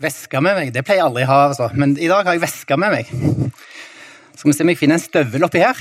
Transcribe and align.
veske 0.00 0.40
med 0.40 0.56
meg. 0.56 0.72
Det 0.74 0.84
pleier 0.86 1.02
jeg 1.02 1.08
aldri 1.10 1.26
å 1.26 1.30
ha, 1.30 1.40
altså. 1.50 1.68
men 1.76 1.96
i 2.00 2.08
dag 2.10 2.24
har 2.26 2.36
jeg 2.36 2.44
veske 2.44 2.78
med 2.80 2.94
meg. 2.94 3.10
Skal 4.34 4.50
vi 4.50 4.56
se 4.56 4.64
om 4.64 4.72
jeg 4.72 4.80
finner 4.80 4.96
en 4.96 5.04
støvel 5.04 5.44
oppi 5.44 5.60
her. 5.60 5.80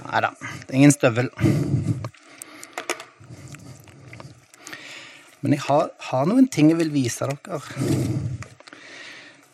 Nei 0.00 0.22
da, 0.24 0.32
det 0.34 0.72
er 0.72 0.78
ingen 0.80 0.94
støvel. 0.94 1.30
Men 5.40 5.54
jeg 5.54 5.62
har, 5.68 5.92
har 6.10 6.26
noen 6.28 6.50
ting 6.52 6.72
jeg 6.72 6.80
vil 6.80 6.90
vise 6.92 7.28
dere. 7.30 7.60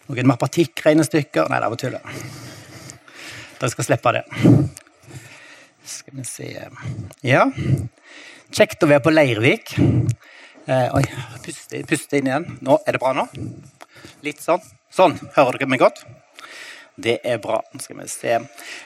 Noen 0.06 0.28
mappatikkregnestykker 0.30 1.50
Nei, 1.50 1.60
det 1.62 1.70
var 1.70 1.80
tull. 1.82 1.98
Dere 3.56 3.70
skal 3.72 3.86
slippe 3.86 4.14
det. 4.16 4.24
Skal 5.86 6.16
vi 6.16 6.26
se 6.26 6.48
Ja. 7.26 7.44
Kjekt 8.54 8.82
å 8.82 8.88
være 8.88 9.04
på 9.04 9.12
Leirvik. 9.12 9.74
Eh, 10.66 10.88
oi, 10.98 11.02
puste, 11.44 11.78
puste 11.86 12.18
inn 12.18 12.26
igjen. 12.26 12.44
Nå, 12.66 12.80
Er 12.86 12.96
det 12.96 12.98
bra 12.98 13.12
nå? 13.14 13.28
Litt 14.26 14.40
sånn. 14.42 14.62
Sånn. 14.90 15.12
Hører 15.36 15.60
dere 15.60 15.68
meg 15.70 15.78
godt? 15.78 16.00
Det 16.98 17.20
er 17.22 17.36
bra. 17.38 17.60
Nå 17.70 17.82
skal 17.84 18.00
vi 18.00 18.06
se. 18.10 18.32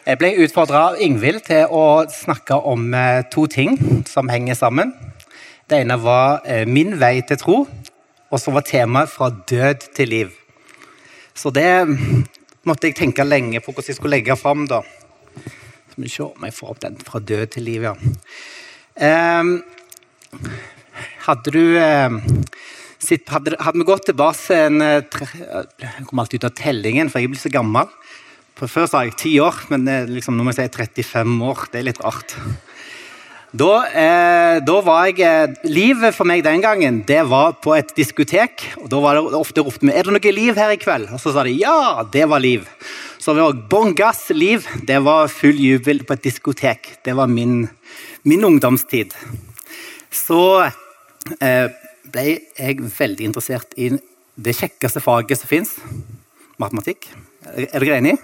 Jeg 0.04 0.18
ble 0.20 0.28
utfordra 0.44 0.82
av 0.90 0.98
Ingvild 1.00 1.46
til 1.46 1.70
å 1.72 2.04
snakke 2.12 2.58
om 2.68 2.92
eh, 2.92 3.22
to 3.32 3.46
ting 3.48 3.78
som 4.10 4.28
henger 4.28 4.58
sammen. 4.58 4.92
Det 5.72 5.78
ene 5.80 5.96
var 6.02 6.42
eh, 6.44 6.66
min 6.68 6.98
vei 7.00 7.22
til 7.24 7.40
tro, 7.40 7.56
og 8.28 8.42
så 8.42 8.52
var 8.52 8.66
temaet 8.68 9.08
fra 9.08 9.30
død 9.32 9.86
til 9.96 10.12
liv. 10.12 10.34
Så 11.32 11.48
det 11.48 11.70
måtte 12.68 12.90
jeg 12.90 12.98
tenke 12.98 13.24
lenge 13.24 13.62
på 13.64 13.72
hvordan 13.72 13.88
jeg 13.88 13.96
skulle 13.96 14.18
legge 14.18 14.36
fram. 14.36 14.66
da. 14.68 14.82
Skal 15.94 16.04
vi 16.04 16.12
se 16.12 16.28
om 16.28 16.44
jeg 16.44 16.58
får 16.58 16.74
opp 16.74 16.84
den 16.84 17.00
fra 17.08 17.22
død 17.24 17.46
til 17.56 17.66
liv, 17.70 17.88
ja. 17.88 17.94
Um, 19.40 19.62
hadde 21.26 21.52
du 21.54 21.62
uh, 21.76 22.08
sitt, 23.00 23.28
hadde, 23.32 23.56
hadde, 23.60 23.80
vi 23.80 23.86
gått 23.88 24.08
tilbake 24.10 24.56
en 24.66 24.82
tre, 25.10 25.28
Jeg 25.80 26.06
kommer 26.06 26.24
alltid 26.24 26.42
ut 26.42 26.50
av 26.50 26.56
tellingen, 26.58 27.10
for 27.12 27.22
jeg 27.22 27.32
blir 27.32 27.42
så 27.42 27.52
gammel. 27.52 27.88
For 28.58 28.68
før 28.68 28.90
sa 28.90 29.04
jeg 29.06 29.16
ti 29.16 29.38
år, 29.40 29.56
men 29.72 29.88
liksom, 30.10 30.36
nå 30.36 30.44
må 30.44 30.52
jeg 30.52 30.68
si 30.68 30.82
35 31.02 31.38
år. 31.48 31.64
Det 31.72 31.80
er 31.80 31.86
litt 31.88 32.02
rart. 32.04 32.36
Da, 33.50 33.70
eh, 33.88 34.56
da, 34.62 34.76
var 34.86 35.08
jeg 35.10 35.56
Livet 35.66 36.14
for 36.14 36.28
meg 36.28 36.44
den 36.46 36.60
gangen 36.62 37.00
det 37.08 37.24
var 37.26 37.56
på 37.58 37.72
et 37.74 37.90
diskotek. 37.96 38.62
og 38.78 38.90
Da 38.92 39.00
var 39.02 39.18
det 39.18 39.40
ofte 39.40 39.64
ropt 39.64 39.82
med 39.82 39.96
'Er 39.96 40.04
det 40.04 40.12
noe 40.12 40.32
liv 40.32 40.54
her 40.54 40.70
i 40.70 40.76
kveld?' 40.76 41.10
Og 41.10 41.18
så 41.18 41.32
sa 41.32 41.42
de 41.42 41.50
'ja, 41.50 42.04
det 42.12 42.28
var 42.28 42.38
liv'. 42.38 42.68
Så 43.18 43.34
det 43.34 43.42
var 43.42 43.68
bånn 43.68 43.96
gass 43.96 44.30
liv. 44.30 44.64
Det 44.84 45.02
var 45.02 45.26
full 45.26 45.56
jubel 45.56 46.04
på 46.04 46.12
et 46.12 46.22
diskotek. 46.22 47.02
Det 47.02 47.16
var 47.16 47.26
min 47.26 47.68
min 48.22 48.44
ungdomstid, 48.44 49.14
så 50.12 50.64
eh, 50.64 50.72
ble 51.38 52.24
jeg 52.58 52.80
veldig 52.80 53.28
interessert 53.28 53.76
i 53.78 53.90
det 54.40 54.54
kjekkeste 54.56 55.02
faget 55.04 55.40
som 55.40 55.50
fins, 55.50 55.74
matematikk. 56.60 57.08
Er 57.46 57.82
dere 57.82 57.98
enig? 58.00 58.16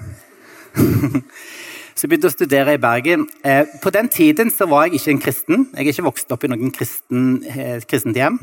så 1.97 2.05
jeg 2.05 2.11
begynte 2.11 2.31
å 2.31 2.35
studere 2.35 2.77
i 2.77 2.81
Bergen. 2.81 3.27
Eh, 3.45 3.65
på 3.83 3.93
den 3.95 4.11
tiden 4.13 4.53
så 4.53 4.69
var 4.71 4.87
jeg 4.87 5.01
ikke 5.01 5.15
en 5.15 5.23
kristen. 5.25 5.67
Jeg 5.73 5.85
er 5.85 5.93
ikke 5.93 6.09
vokst 6.09 6.33
opp 6.35 6.47
i 6.47 6.51
noen 6.53 6.73
kristen, 6.75 7.29
eh, 7.49 7.79
kristent 7.89 8.19
hjem. 8.19 8.41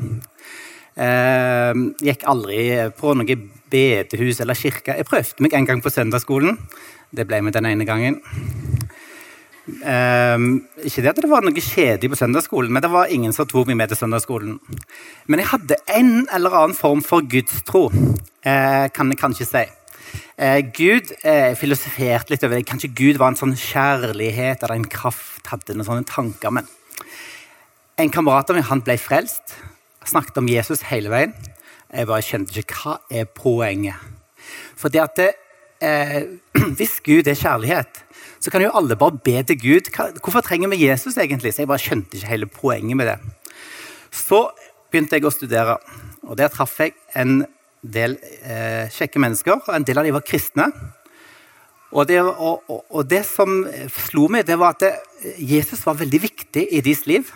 Gikk 0.94 2.22
aldri 2.30 2.58
på 2.94 3.16
noe 3.18 3.36
bedehus 3.72 4.38
eller 4.44 4.58
kirke. 4.58 4.94
Jeg 4.94 5.08
prøvde 5.08 5.42
meg 5.42 5.56
en 5.58 5.66
gang 5.66 5.82
på 5.82 5.90
søndagsskolen. 5.90 6.60
Det 7.14 7.26
ble 7.26 7.40
med 7.42 7.56
den 7.56 7.66
ene 7.66 7.86
gangen. 7.88 8.20
Um, 9.64 10.66
ikke 10.84 11.00
det 11.00 11.08
at 11.14 11.20
det 11.24 11.28
var 11.30 11.40
noe 11.40 11.56
kjedelig 11.56 12.10
på 12.12 12.18
søndagsskolen, 12.20 12.72
men 12.74 12.84
det 12.84 12.90
var 12.92 13.08
ingen 13.12 13.32
som 13.32 13.46
tok 13.48 13.70
meg 13.70 13.78
med 13.80 13.88
til 13.92 14.02
søndagsskolen. 14.02 14.58
Men 15.24 15.40
jeg 15.40 15.48
hadde 15.54 15.78
en 15.96 16.10
eller 16.36 16.56
annen 16.58 16.76
form 16.76 17.00
for 17.04 17.24
gudstro, 17.24 17.86
uh, 17.88 18.84
kan 18.92 19.12
jeg 19.12 19.20
kanskje 19.22 19.48
si. 19.48 19.64
Uh, 20.36 20.60
Gud 20.76 21.14
uh, 21.24 21.54
filosoferte 21.56 22.34
litt 22.34 22.44
over 22.44 22.58
det. 22.58 22.66
Kanskje 22.68 22.92
Gud 22.92 23.20
var 23.22 23.32
en 23.32 23.40
sånn 23.40 23.56
kjærlighet 23.56 24.66
eller 24.66 24.76
en 24.82 24.90
kraft, 24.92 25.46
hadde 25.48 25.78
noen 25.78 25.88
sånne 25.88 26.08
tanker. 26.12 26.52
Men 26.52 26.68
en 27.96 28.12
kamerat 28.12 28.52
av 28.52 28.60
meg 28.60 28.68
han 28.68 28.84
ble 28.84 28.98
frelst, 29.00 29.56
snakket 30.04 30.42
om 30.42 30.50
Jesus 30.50 30.84
hele 30.90 31.08
veien. 31.08 31.32
Jeg 31.88 32.10
bare 32.10 32.26
skjønte 32.26 32.60
ikke 32.60 32.82
hva 32.82 32.98
er 33.08 33.32
poenget. 33.32 33.96
For 34.76 34.92
det 34.92 35.06
at 35.06 35.16
det, 35.16 35.32
hvis 36.78 36.98
Gud 37.06 37.30
er 37.30 37.38
kjærlighet, 37.38 38.04
så 38.44 38.52
kan 38.52 38.60
jo 38.60 38.72
alle 38.76 38.96
bare 39.00 39.16
be 39.24 39.38
til 39.48 39.56
Gud. 39.56 39.86
Hvorfor 40.20 40.44
trenger 40.44 40.68
vi 40.68 40.82
Jesus 40.84 41.16
egentlig? 41.16 41.54
Så 41.54 41.62
jeg 41.62 41.70
bare 41.70 41.80
skjønte 41.80 42.18
ikke 42.18 42.28
hele 42.28 42.48
poenget 42.52 42.98
med 42.98 43.08
det. 43.08 43.14
Så 44.12 44.50
begynte 44.92 45.16
jeg 45.16 45.24
å 45.24 45.32
studere, 45.32 45.78
og 46.28 46.36
der 46.36 46.50
traff 46.52 46.74
jeg 46.82 46.92
en 47.16 47.46
del 47.80 48.18
eh, 48.44 48.92
kjekke 48.92 49.22
mennesker. 49.22 49.56
og 49.62 49.72
En 49.72 49.86
del 49.88 50.00
av 50.00 50.04
dem 50.04 50.16
var 50.16 50.26
kristne. 50.28 50.68
Og 51.94 52.04
det, 52.10 52.18
og, 52.20 52.66
og, 52.68 52.82
og 52.90 53.08
det, 53.08 53.22
som 53.24 53.62
slo 53.94 54.26
meg, 54.28 54.44
det 54.44 54.58
var 54.60 54.74
at 54.74 54.84
det, 54.84 54.92
Jesus 55.40 55.80
var 55.86 55.96
veldig 56.02 56.20
viktig 56.26 56.66
i 56.68 56.82
deres 56.84 57.06
liv. 57.08 57.30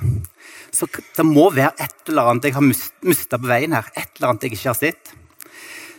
Så 0.75 0.91
det 0.93 1.25
må 1.25 1.47
være 1.55 1.73
et 1.87 2.11
eller 2.13 2.35
annet 2.35 2.51
jeg 2.51 2.59
har 2.59 2.67
mista 2.69 3.41
på 3.41 3.49
veien 3.49 3.77
her. 3.79 3.89
Et 3.97 4.11
eller 4.19 4.35
annet 4.35 4.45
jeg 4.45 4.59
ikke 4.59 4.69
har 4.75 4.77
sett. 4.77 5.15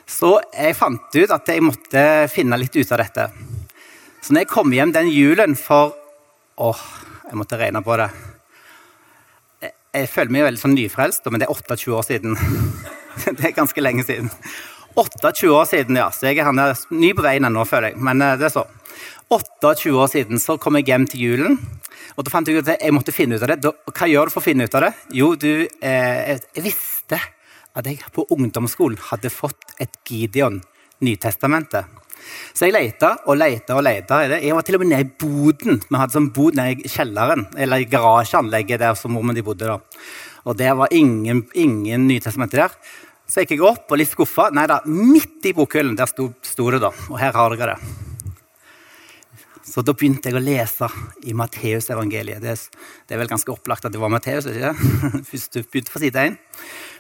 Så 0.09 0.35
jeg 0.53 0.77
fant 0.77 1.17
ut 1.17 1.33
at 1.33 1.49
jeg 1.49 1.65
måtte 1.65 2.05
finne 2.29 2.61
litt 2.61 2.77
ut 2.77 2.93
av 2.93 3.01
dette. 3.01 3.27
Så 4.21 4.33
når 4.33 4.43
jeg 4.43 4.51
kom 4.51 4.73
hjem 4.75 4.93
den 4.95 5.11
julen 5.13 5.55
for 5.59 5.95
Åh, 6.59 6.79
jeg 7.29 7.37
måtte 7.39 7.55
regne 7.55 7.79
på 7.79 7.95
det. 7.95 8.09
Jeg, 9.63 9.71
jeg 9.95 10.09
føler 10.11 10.33
meg 10.35 10.43
veldig 10.43 10.59
sånn 10.59 10.73
nyfrelst, 10.75 11.29
men 11.31 11.39
det 11.39 11.47
er 11.47 11.53
28 11.55 11.93
år 11.95 12.03
siden. 12.03 12.35
det 13.37 13.45
er 13.47 13.55
ganske 13.55 13.83
lenge 13.83 14.03
siden. 14.03 14.27
28 14.99 15.53
år 15.55 15.69
siden, 15.69 15.99
ja. 16.01 16.09
Så 16.11 16.27
jeg 16.27 16.41
er 16.43 16.81
ny 16.91 17.13
på 17.15 17.23
veien 17.23 17.47
ennå, 17.47 17.63
føler 17.63 17.93
jeg. 17.93 18.01
Men 18.03 18.19
eh, 18.25 18.35
det 18.41 18.49
er 18.49 18.55
så. 18.57 18.65
28 19.31 19.93
år 19.95 20.11
siden 20.11 20.41
så 20.41 20.57
kom 20.59 20.75
jeg 20.79 20.89
hjem 20.89 21.07
til 21.07 21.23
julen. 21.29 21.55
Og 22.17 22.25
da 22.25 22.33
fant 22.33 22.49
jeg 22.49 22.59
ut 22.59 22.67
at 22.67 22.83
jeg 22.83 22.95
måtte 22.95 23.15
finne 23.15 23.37
ut 23.37 23.45
av 23.45 23.53
det. 23.53 23.71
hva 23.95 24.09
gjør 24.09 24.27
du 24.27 24.33
for 24.35 24.41
å 24.41 24.47
finne 24.49 24.67
ut 24.67 24.75
av 24.75 24.87
det? 24.87 24.91
Jo, 25.15 25.31
du 25.39 25.51
eh, 25.63 26.35
Jeg 26.35 26.65
visste 26.65 27.21
at 27.77 27.87
jeg 27.87 28.01
på 28.11 28.25
ungdomsskolen 28.33 28.99
hadde 29.11 29.31
fått 29.31 29.77
et 29.79 29.93
Gideon 30.03 30.59
Nytestamentet. 31.05 31.98
Så 32.53 32.67
jeg 32.67 32.75
leita 32.75 33.15
og 33.25 33.39
leita 33.39 33.77
og 33.77 33.85
leita. 33.85 34.21
Jeg 34.35 34.55
var 34.55 34.65
til 34.67 34.77
og 34.77 34.83
med 34.83 34.91
nede 34.93 35.07
i 35.07 35.11
boden. 35.25 35.81
Vi 35.85 35.99
hadde 36.01 36.15
sånn 36.17 36.31
bod 36.35 36.57
nede 36.59 36.79
i 36.79 36.91
kjelleren, 36.91 37.47
eller 37.57 37.83
i 37.83 37.89
garasjeanlegget 37.89 38.81
der 38.83 38.97
som 38.99 39.15
mormor 39.15 39.37
de 39.37 39.45
bodde. 39.45 39.69
da. 39.69 39.79
Og 40.45 40.57
der 40.57 40.75
var 40.79 40.93
ingen, 40.95 41.45
ingen 41.53 42.07
Nytestamenter 42.07 42.65
der. 42.65 42.77
Så 43.29 43.43
gikk 43.43 43.59
jeg 43.59 43.65
opp 43.67 43.91
og 43.91 43.99
litt 44.01 44.09
skuffa. 44.09 44.49
Nei 44.55 44.65
da, 44.69 44.79
midt 44.89 45.45
i 45.45 45.53
bokhyllen 45.53 45.97
der 45.97 46.09
sto, 46.09 46.31
sto, 46.41 46.69
det, 46.73 46.81
da. 46.81 46.93
Og 47.11 47.19
her 47.21 47.35
har 47.35 47.53
dere 47.53 47.75
det. 47.75 47.98
Så 49.69 49.83
da 49.85 49.93
begynte 49.93 50.31
jeg 50.31 50.37
å 50.39 50.41
lese 50.41 50.89
i 51.29 51.35
Matteusevangeliet. 51.37 52.41
Det, 52.41 52.55
det 53.05 53.15
er 53.15 53.21
vel 53.21 53.29
ganske 53.29 53.53
opplagt 53.53 53.85
at 53.85 53.93
det 53.93 54.01
var 54.01 54.11
Matteus, 54.11 54.47
ikke? 54.49 54.73
Først 55.29 55.59
begynte 55.69 55.93
på 55.93 56.01
side 56.01 56.23
1. 56.31 56.39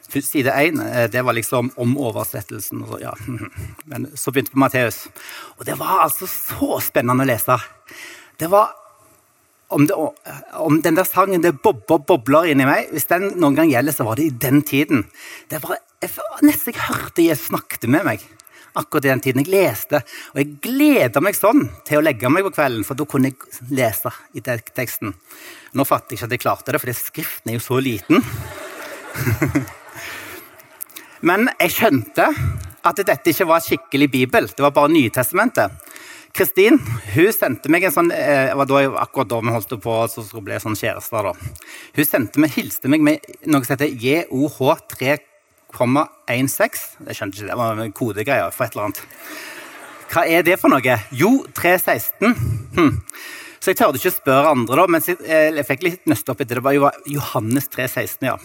Side 0.09 0.53
1 0.53 0.81
eh, 0.85 1.07
det 1.11 1.23
var 1.25 1.37
liksom 1.37 1.71
om 1.81 1.95
oversettelsen. 1.97 2.83
Ja. 3.01 3.15
Men 3.89 4.09
så 4.13 4.33
begynte 4.33 4.53
vi 4.53 4.59
på 4.59 4.65
Matteus. 4.65 5.07
Og 5.57 5.65
det 5.69 5.79
var 5.81 6.05
altså 6.05 6.29
så 6.29 6.77
spennende 6.85 7.25
å 7.25 7.29
lese. 7.29 7.57
Det 8.39 8.51
var 8.53 8.75
om, 9.69 9.85
det, 9.85 9.93
om 10.57 10.79
den 10.81 10.97
der 10.97 11.05
sangen 11.05 11.43
det 11.45 11.59
bobler 11.61 12.01
bobler 12.09 12.47
inni 12.49 12.65
meg 12.65 12.87
Hvis 12.89 13.05
den 13.11 13.35
noen 13.37 13.53
gang 13.57 13.69
gjelder, 13.69 13.93
så 13.93 14.05
var 14.07 14.17
det 14.17 14.25
i 14.25 14.33
den 14.45 14.63
tiden. 14.65 15.05
Det 15.49 15.61
var, 15.65 15.77
jeg, 16.01 16.13
Nesten 16.45 16.73
jeg 16.73 16.85
hørte 16.87 17.25
jeg 17.25 17.37
snakket 17.37 17.89
med 17.89 18.05
meg 18.07 18.25
akkurat 18.77 19.05
i 19.05 19.11
den 19.11 19.23
tiden. 19.23 19.43
Jeg 19.45 19.53
leste, 19.53 20.01
og 20.33 20.41
jeg 20.41 20.57
gleda 20.63 21.23
meg 21.23 21.37
sånn 21.37 21.65
til 21.87 21.99
å 21.99 22.05
legge 22.05 22.31
meg 22.31 22.45
på 22.47 22.53
kvelden, 22.57 22.85
for 22.87 22.99
da 22.99 23.07
kunne 23.09 23.31
jeg 23.31 23.69
lese 23.73 24.13
i 24.37 24.43
teksten. 24.43 25.15
Nå 25.73 25.85
fatter 25.87 26.13
jeg 26.13 26.19
ikke 26.19 26.29
at 26.29 26.37
jeg 26.37 26.43
klarte 26.45 26.73
det, 26.75 26.81
for 26.83 27.01
skriften 27.01 27.51
er 27.51 27.59
jo 27.59 27.65
så 27.65 27.81
liten. 27.83 28.23
Men 31.29 31.49
jeg 31.59 31.75
skjønte 31.75 32.29
at 32.89 33.01
dette 33.03 33.33
ikke 33.33 33.49
var 33.49 33.63
skikkelig 33.63 34.09
bibel, 34.11 34.47
det 34.47 34.63
var 34.63 34.75
bare 34.75 34.93
Nytestamentet. 34.93 35.89
Kristin 36.35 36.77
hun 37.15 37.31
sendte 37.33 37.71
meg 37.73 37.87
en 37.87 37.93
sånn 37.93 38.11
eh, 38.13 38.51
var 38.55 38.67
da, 38.69 38.83
akkurat 39.01 39.31
da 39.31 39.39
vi 39.41 39.53
holdt 39.53 39.73
på 39.81 39.95
så 40.11 40.23
skulle 40.23 40.45
bli 40.45 40.59
sånn 40.61 40.77
kjærester. 40.77 41.31
da. 41.31 41.33
Hun 41.97 42.07
sendte 42.07 42.43
meg, 42.43 42.53
hilste 42.55 42.91
meg 42.91 43.03
med 43.03 43.25
noe 43.49 43.65
som 43.65 43.75
heter 43.75 43.89
JOH 43.89 44.59
3,16. 45.75 47.07
Jeg 47.07 47.17
skjønte 47.17 47.39
ikke, 47.39 47.49
det 47.49 47.57
var 47.59 47.83
en 47.83 47.95
kodegreie 47.95 48.47
for 48.55 48.65
et 48.65 48.75
eller 48.75 48.89
annet. 48.89 49.03
Hva 50.09 50.23
er 50.25 50.45
det 50.45 50.57
for 50.57 50.73
noe? 50.73 50.95
Jo, 51.13 51.35
316. 51.53 52.33
Hm. 52.77 52.95
Så 53.59 53.73
jeg 53.73 53.77
tørde 53.81 53.99
ikke 53.99 54.13
spørre 54.15 54.53
andre, 54.55 54.77
da, 54.79 54.85
men 54.87 55.03
eh, 55.27 55.49
jeg 55.59 55.67
fikk 55.67 55.83
litt 55.83 56.07
nøste 56.09 56.31
opp 56.31 56.41
etter 56.41 56.61
det. 56.61 56.79
var 56.79 56.95
Johannes 57.11 57.67
3,16, 57.69 58.23
ja. 58.25 58.37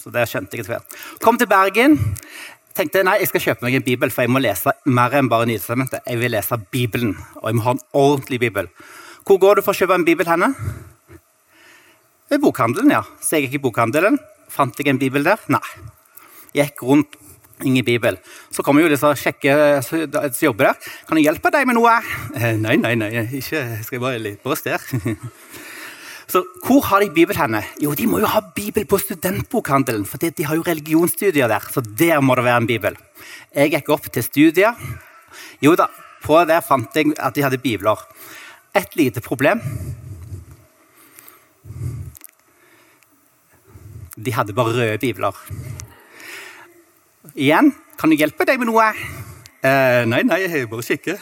Så 0.00 0.10
det 0.10 0.24
skjønte 0.30 0.56
jeg 0.56 0.64
etter 0.64 0.78
hvert. 0.78 0.96
Kom 1.22 1.38
til 1.38 1.50
Bergen. 1.50 1.98
tenkte 2.74 3.04
nei, 3.04 3.18
jeg 3.20 3.28
skal 3.28 3.44
kjøpe 3.44 3.66
meg 3.66 3.76
en 3.76 3.84
bibel, 3.84 4.10
for 4.10 4.24
jeg 4.24 4.32
må 4.32 4.40
lese 4.40 4.72
mer 4.88 5.12
enn 5.18 5.28
bare 5.28 5.46
Nytestamentet. 5.50 6.02
Jeg 6.08 6.18
vil 6.22 6.32
lese 6.32 6.58
Bibelen, 6.72 7.14
og 7.42 7.50
jeg 7.50 7.58
må 7.58 7.66
ha 7.68 7.76
en 7.76 7.84
ordentlig 7.92 8.40
bibel. 8.48 8.72
Hvor 9.28 9.38
går 9.38 9.60
du 9.60 9.66
for 9.66 9.76
å 9.76 9.78
kjøpe 9.78 10.00
en 10.00 10.08
bibel 10.08 10.26
henne? 10.26 10.54
Ved 12.32 12.40
bokhandelen, 12.40 12.96
ja. 12.96 13.04
Så 13.20 13.36
jeg 13.36 13.50
gikk 13.50 13.60
i 13.60 13.66
bokhandelen. 13.68 14.16
Fant 14.50 14.78
jeg 14.80 14.88
en 14.88 14.98
bibel 14.98 15.22
der? 15.22 15.38
Nei. 15.52 15.62
Jeg 16.52 16.72
gikk 16.72 16.86
rundt 16.88 17.18
Ingen 17.62 17.84
bibel. 17.84 18.16
Så 18.50 18.64
kommer 18.66 18.82
jo 18.82 18.90
disse 18.90 19.06
kjekke 19.20 19.52
som 19.86 20.42
jobber 20.42 20.72
der. 20.72 20.74
'Kan 21.06 21.18
jeg 21.18 21.28
hjelpe 21.28 21.50
deg 21.52 21.66
med 21.66 21.76
noe?' 21.76 22.02
Eh, 22.34 22.56
nei, 22.56 22.74
nei, 22.76 22.94
nei, 22.94 23.10
ikke. 23.38 23.60
Jeg 23.78 23.84
skal 23.84 24.00
bare 24.00 24.18
litt 24.18 24.42
på 24.42 24.50
oss. 24.50 24.62
Så 26.32 26.40
hvor 26.64 26.80
har 26.88 27.00
de 27.00 27.10
Bibel 27.12 27.36
henne? 27.36 27.62
Jo, 27.78 27.92
de 27.92 28.06
må 28.06 28.18
jo 28.18 28.26
ha 28.26 28.40
Bibel 28.40 28.86
på 28.88 28.96
studentbokhandelen. 28.98 30.06
For 30.08 30.16
de 30.16 30.44
har 30.44 30.56
jo 30.56 30.64
religionsstudier 30.64 31.48
der, 31.48 31.60
så 31.60 31.82
der 31.82 32.22
må 32.24 32.34
det 32.34 32.44
være 32.44 32.62
en 32.62 32.66
bibel. 32.66 32.96
Jeg 33.54 33.70
gikk 33.74 33.90
opp 33.92 34.08
til 34.08 34.24
studier. 34.24 34.72
Jo 35.60 35.74
da, 35.76 35.90
på 36.24 36.38
der 36.48 36.64
fant 36.64 36.96
jeg 36.96 37.12
at 37.18 37.36
de 37.36 37.44
hadde 37.44 37.60
bibler. 37.60 38.00
Et 38.74 38.96
lite 38.96 39.20
problem. 39.20 39.60
De 44.16 44.32
hadde 44.32 44.56
bare 44.56 44.72
røde 44.72 44.98
bibler. 44.98 45.36
Igjen, 47.32 47.70
kan 47.96 48.12
jeg 48.12 48.20
hjelpe 48.20 48.44
deg 48.44 48.60
med 48.60 48.68
noe? 48.68 48.90
Eh, 49.64 50.02
nei, 50.10 50.20
nei, 50.26 50.42
jeg 50.44 50.68
bare 50.68 50.84
kikker. 50.84 51.20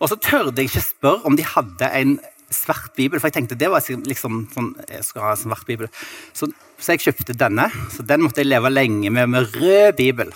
Og 0.00 0.10
så 0.10 0.18
tørde 0.20 0.60
jeg 0.60 0.68
ikke 0.68 0.82
spørre 0.84 1.28
om 1.28 1.36
de 1.38 1.46
hadde 1.46 1.88
en 1.96 2.18
svart 2.50 2.90
bibel, 2.96 3.20
for 3.20 3.30
jeg 3.30 3.38
tenkte 3.38 3.56
det 3.56 3.68
var 3.70 3.84
liksom 3.86 4.40
sånn 4.50 4.72
Jeg 4.88 5.04
skal 5.06 5.22
ha 5.22 5.30
en 5.36 5.40
svart 5.40 5.64
bibel. 5.68 5.88
Så, 6.34 6.50
så, 6.76 6.92
jeg 6.92 7.04
kjøpte 7.06 7.38
denne. 7.38 7.68
Så 7.94 8.04
den 8.04 8.24
måtte 8.24 8.42
jeg 8.42 8.50
leve 8.50 8.72
lenge 8.72 9.12
med, 9.14 9.30
med 9.32 9.56
rød 9.56 9.96
bibel. 10.00 10.34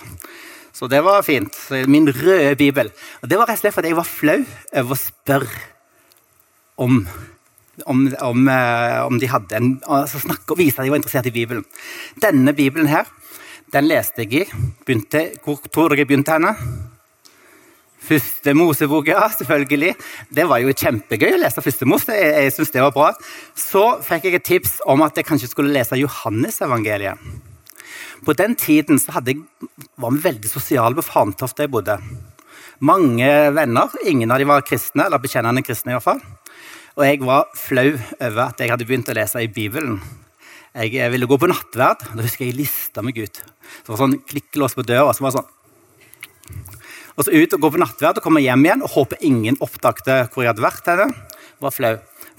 Så 0.75 0.89
det 0.91 1.03
var 1.05 1.25
fint. 1.27 1.53
Min 1.91 2.09
røde 2.09 2.55
bibel. 2.59 2.89
Og 3.21 3.29
det 3.29 3.39
var 3.39 3.51
rett 3.51 3.59
og 3.59 3.65
slett 3.65 3.77
fordi 3.77 3.93
jeg 3.93 3.99
var 3.99 4.09
flau 4.09 4.39
over 4.81 4.95
å 4.95 5.01
spørre 5.05 5.63
om 6.81 6.99
om, 7.83 8.05
om, 8.23 8.47
eh, 8.47 9.01
om, 9.03 9.17
de 9.19 9.27
hadde 9.27 9.57
en 9.57 9.65
altså 9.91 10.21
snakke 10.23 10.53
og 10.53 10.59
vise 10.61 10.79
at 10.79 10.87
de 10.87 10.93
var 10.93 11.01
interessert 11.01 11.27
i 11.27 11.33
Bibelen. 11.35 11.65
Denne 12.23 12.53
Bibelen 12.55 12.87
her, 12.87 13.09
den 13.73 13.87
leste 13.89 14.25
jeg 14.25 14.45
i. 14.45 14.65
Begynte, 14.85 15.29
hvor 15.43 15.57
tror 15.71 15.89
dere 15.89 16.03
jeg 16.03 16.11
begynte 16.11 16.35
henne? 16.35 16.53
Første 18.05 18.53
Mosebok, 18.53 19.07
ja, 19.09 19.23
selvfølgelig. 19.33 19.95
Det 20.29 20.45
var 20.49 20.61
jo 20.61 20.73
kjempegøy 20.77 21.33
å 21.33 21.41
lese 21.41 21.63
Første 21.65 21.87
Mose. 21.89 22.13
Jeg, 22.13 22.35
jeg 22.45 22.53
synes 22.53 22.73
det 22.75 22.83
var 22.83 22.93
bra. 22.93 23.09
Så 23.57 23.83
fikk 24.05 24.27
jeg 24.27 24.39
et 24.39 24.45
tips 24.45 24.77
om 24.85 25.01
at 25.05 25.17
jeg 25.17 25.25
kanskje 25.25 25.49
skulle 25.49 25.73
lese 25.73 25.97
Johannesevangeliet. 25.97 27.17
På 28.25 28.33
den 28.37 28.55
tiden 28.57 29.01
så 29.01 29.19
jeg, 29.25 29.41
var 29.97 30.13
vi 30.13 30.21
veldig 30.23 30.49
sosiale 30.49 30.97
på 30.97 31.05
Fantoft 31.05 31.57
der 31.57 31.67
jeg 31.67 31.73
bodde. 31.73 31.97
Mange 32.85 33.31
venner. 33.55 33.97
Ingen 34.05 34.31
av 34.31 34.41
dem 34.41 34.51
var 34.51 34.65
kristne, 34.67 35.07
eller 35.07 35.21
bekjennende 35.23 35.65
kristne. 35.65 35.93
i 35.93 35.97
hvert 35.97 36.05
fall. 36.05 36.21
Og 36.95 37.03
jeg 37.07 37.23
var 37.25 37.49
flau 37.57 37.89
over 37.95 38.43
at 38.45 38.61
jeg 38.61 38.71
hadde 38.71 38.85
begynt 38.87 39.09
å 39.11 39.17
lese 39.17 39.41
i 39.43 39.51
Bibelen. 39.51 39.97
Jeg 40.75 41.11
ville 41.11 41.27
gå 41.27 41.37
på 41.39 41.49
nattverd. 41.49 42.05
Da 42.13 42.21
husker 42.21 42.45
jeg 42.45 42.53
jeg 42.53 42.61
lista 42.65 43.01
meg 43.03 43.17
ut. 43.17 43.41
Det 43.83 43.91
var 43.91 44.01
sånn 44.01 44.17
klikklås 44.25 44.77
på 44.77 44.85
døra. 44.87 45.13
så 45.13 45.25
var 45.25 45.33
det 45.33 45.39
sånn 45.41 45.51
og 47.15 47.23
så 47.23 47.31
ut 47.31 47.53
og 47.55 47.61
gå 47.63 47.71
på 47.71 47.79
nattverd 47.79 48.19
og 48.19 48.25
komme 48.25 48.43
hjem 48.43 48.65
igjen 48.65 48.83
og 48.83 48.91
håpe 48.91 49.17
ingen 49.23 49.55
oppdagte 49.63 50.25
hvor 50.33 50.43
jeg 50.43 50.51
hadde 50.51 50.65
vært. 50.65 50.87
henne. 50.89 51.07
Var 51.63 51.71
flau. 51.71 51.93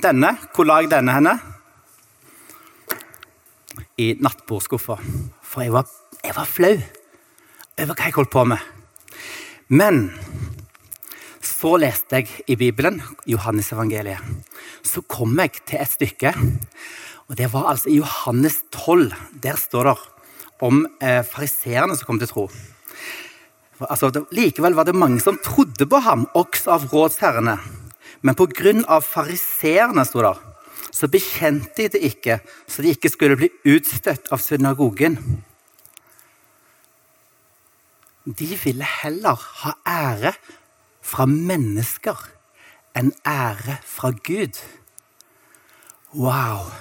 Denne, 0.05 0.35
hvor 0.53 0.69
la 0.69 0.83
jeg 0.83 0.91
denne 0.93 1.15
henne? 1.17 1.33
I 3.97 4.13
nattbordskuffa. 4.21 4.99
For 5.41 5.65
jeg 5.65 5.73
var, 5.73 5.89
jeg 6.21 6.37
var 6.37 6.51
flau 6.51 6.75
over 7.77 7.95
hva 7.95 8.09
jeg 8.09 8.17
holdt 8.19 8.33
på 8.33 8.45
med. 8.53 8.61
Men 9.69 10.11
så 11.41 11.79
leste 11.81 12.21
jeg 12.21 12.45
i 12.53 12.59
Bibelen, 12.61 13.01
Johannes 13.25 13.73
evangeliet. 13.73 14.21
Så 14.85 15.01
kom 15.09 15.39
jeg 15.41 15.63
til 15.65 15.81
et 15.81 15.95
stykke, 15.95 16.35
og 17.27 17.39
det 17.41 17.49
var 17.53 17.71
altså 17.73 17.91
i 17.91 17.97
Johannes 17.97 18.61
12. 18.75 19.09
Der 19.43 19.57
står 19.57 19.89
det 19.89 19.97
om 20.65 20.85
eh, 21.01 21.23
fariseerne 21.27 21.97
som 21.97 22.09
kom 22.09 22.21
til 22.21 22.31
tro. 22.31 22.47
Altså, 23.85 24.11
det, 24.11 24.25
likevel 24.33 24.77
var 24.77 24.89
det 24.89 24.97
mange 24.97 25.21
som 25.21 25.39
trodde 25.45 25.89
på 25.89 26.01
ham, 26.05 26.27
også 26.35 26.77
av 26.77 26.87
rådsherrene. 26.93 27.59
Men 28.25 28.35
pga. 28.39 29.01
fariseerne, 29.01 30.05
sto 30.09 30.23
der, 30.25 30.41
så 30.91 31.09
bekjente 31.13 31.85
de 31.85 31.89
det 31.93 32.03
ikke, 32.09 32.41
så 32.67 32.83
de 32.83 32.95
ikke 32.95 33.13
skulle 33.13 33.37
bli 33.37 33.51
utstøtt 33.69 34.33
av 34.33 34.41
synagogen. 34.41 35.19
De 38.27 38.49
ville 38.65 38.87
heller 39.03 39.37
ha 39.63 39.77
ære 39.87 40.33
fra 41.05 41.29
mennesker 41.31 42.17
enn 42.97 43.13
ære 43.29 43.77
fra 43.87 44.11
Gud. 44.11 44.57
Wow! 46.17 46.73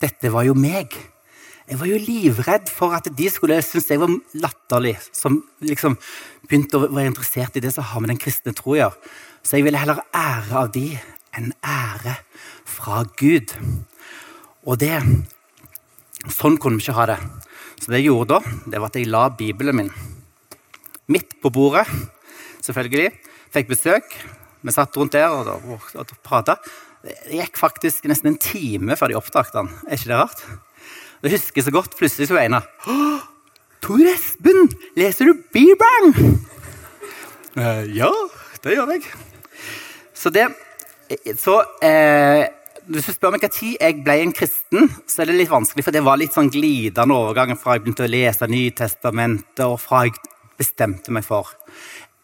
Dette 0.00 0.30
var 0.32 0.46
jo 0.46 0.54
meg. 0.54 0.94
Jeg 1.68 1.78
var 1.78 1.88
jo 1.88 1.98
livredd 2.02 2.70
for 2.72 2.94
at 2.96 3.06
de 3.18 3.28
skulle 3.30 3.60
synes 3.64 3.90
jeg 3.90 4.00
var 4.02 4.12
latterlig, 4.34 4.96
som 5.14 5.38
liksom 5.62 5.94
begynte 6.48 6.78
å 6.78 6.88
være 6.88 7.12
interessert 7.12 7.56
i 7.56 7.62
det 7.62 7.70
som 7.74 7.86
har 7.86 8.02
med 8.02 8.12
den 8.12 8.20
kristne 8.20 8.54
tro 8.56 8.74
å 8.74 8.80
gjøre. 8.80 9.12
Så 9.42 9.58
jeg 9.58 9.66
ville 9.66 9.78
heller 9.78 10.02
ære 10.14 10.58
av 10.58 10.72
de 10.74 10.86
enn 11.38 11.52
ære 11.62 12.16
fra 12.68 13.04
Gud. 13.18 13.54
Og 14.66 14.78
det 14.82 14.96
Sånn 16.30 16.54
kunne 16.62 16.78
vi 16.78 16.84
ikke 16.84 16.94
ha 16.94 17.04
det. 17.10 17.16
Så 17.82 17.90
det 17.90 17.98
jeg 17.98 18.12
gjorde 18.12 18.36
da, 18.36 18.52
det 18.70 18.78
var 18.78 18.92
at 18.92 18.98
jeg 19.00 19.08
la 19.10 19.24
Bibelen 19.34 19.74
min 19.74 19.88
midt 21.10 21.34
på 21.42 21.50
bordet. 21.50 21.82
Selvfølgelig. 22.62 23.10
Fikk 23.52 23.72
besøk. 23.72 24.14
Vi 24.62 24.74
satt 24.74 24.94
rundt 24.96 25.16
der 25.16 25.34
og, 25.34 25.50
og, 25.50 25.88
og 25.98 26.12
prata. 26.22 26.54
Det 27.02 27.40
gikk 27.40 27.58
faktisk 27.58 28.06
nesten 28.06 28.30
en 28.30 28.38
time 28.38 28.94
før 28.98 29.10
de 29.10 29.18
oppdaget 29.18 29.56
den. 29.56 29.72
Er 29.88 29.98
ikke 29.98 30.12
det 30.12 30.20
rart? 30.20 30.44
Jeg 31.22 31.36
husker 31.36 31.62
så 31.62 31.70
godt. 31.70 31.94
Plutselig 31.98 32.28
så 32.28 32.38
Einar 32.40 32.66
Tor 33.82 33.98
Espen, 34.06 34.68
leser 34.94 35.26
du 35.26 35.38
Bibelen? 35.54 36.38
Uh, 37.56 37.82
ja, 37.90 38.10
det 38.62 38.74
gjør 38.76 38.90
jeg. 38.94 39.06
Så 40.14 40.30
det 40.30 40.48
Så 41.38 41.56
eh, 41.82 42.46
Hvis 42.86 43.06
du 43.06 43.12
spør 43.12 43.34
meg 43.34 43.42
tid 43.52 43.74
jeg 43.80 43.98
ble 44.02 44.16
en 44.22 44.34
kristen, 44.34 44.88
så 45.06 45.22
er 45.22 45.30
det 45.30 45.36
litt 45.40 45.50
vanskelig, 45.50 45.84
for 45.84 45.94
det 45.94 46.02
var 46.06 46.18
litt 46.18 46.34
sånn 46.34 46.50
glidende 46.50 47.14
overgang 47.14 47.54
fra 47.58 47.76
jeg 47.76 47.84
begynte 47.84 48.06
å 48.06 48.10
lese 48.10 48.48
Nytestamentet, 48.50 49.62
og 49.66 49.78
fra 49.82 50.04
jeg 50.06 50.16
bestemte 50.58 51.14
meg 51.14 51.26
for 51.26 51.50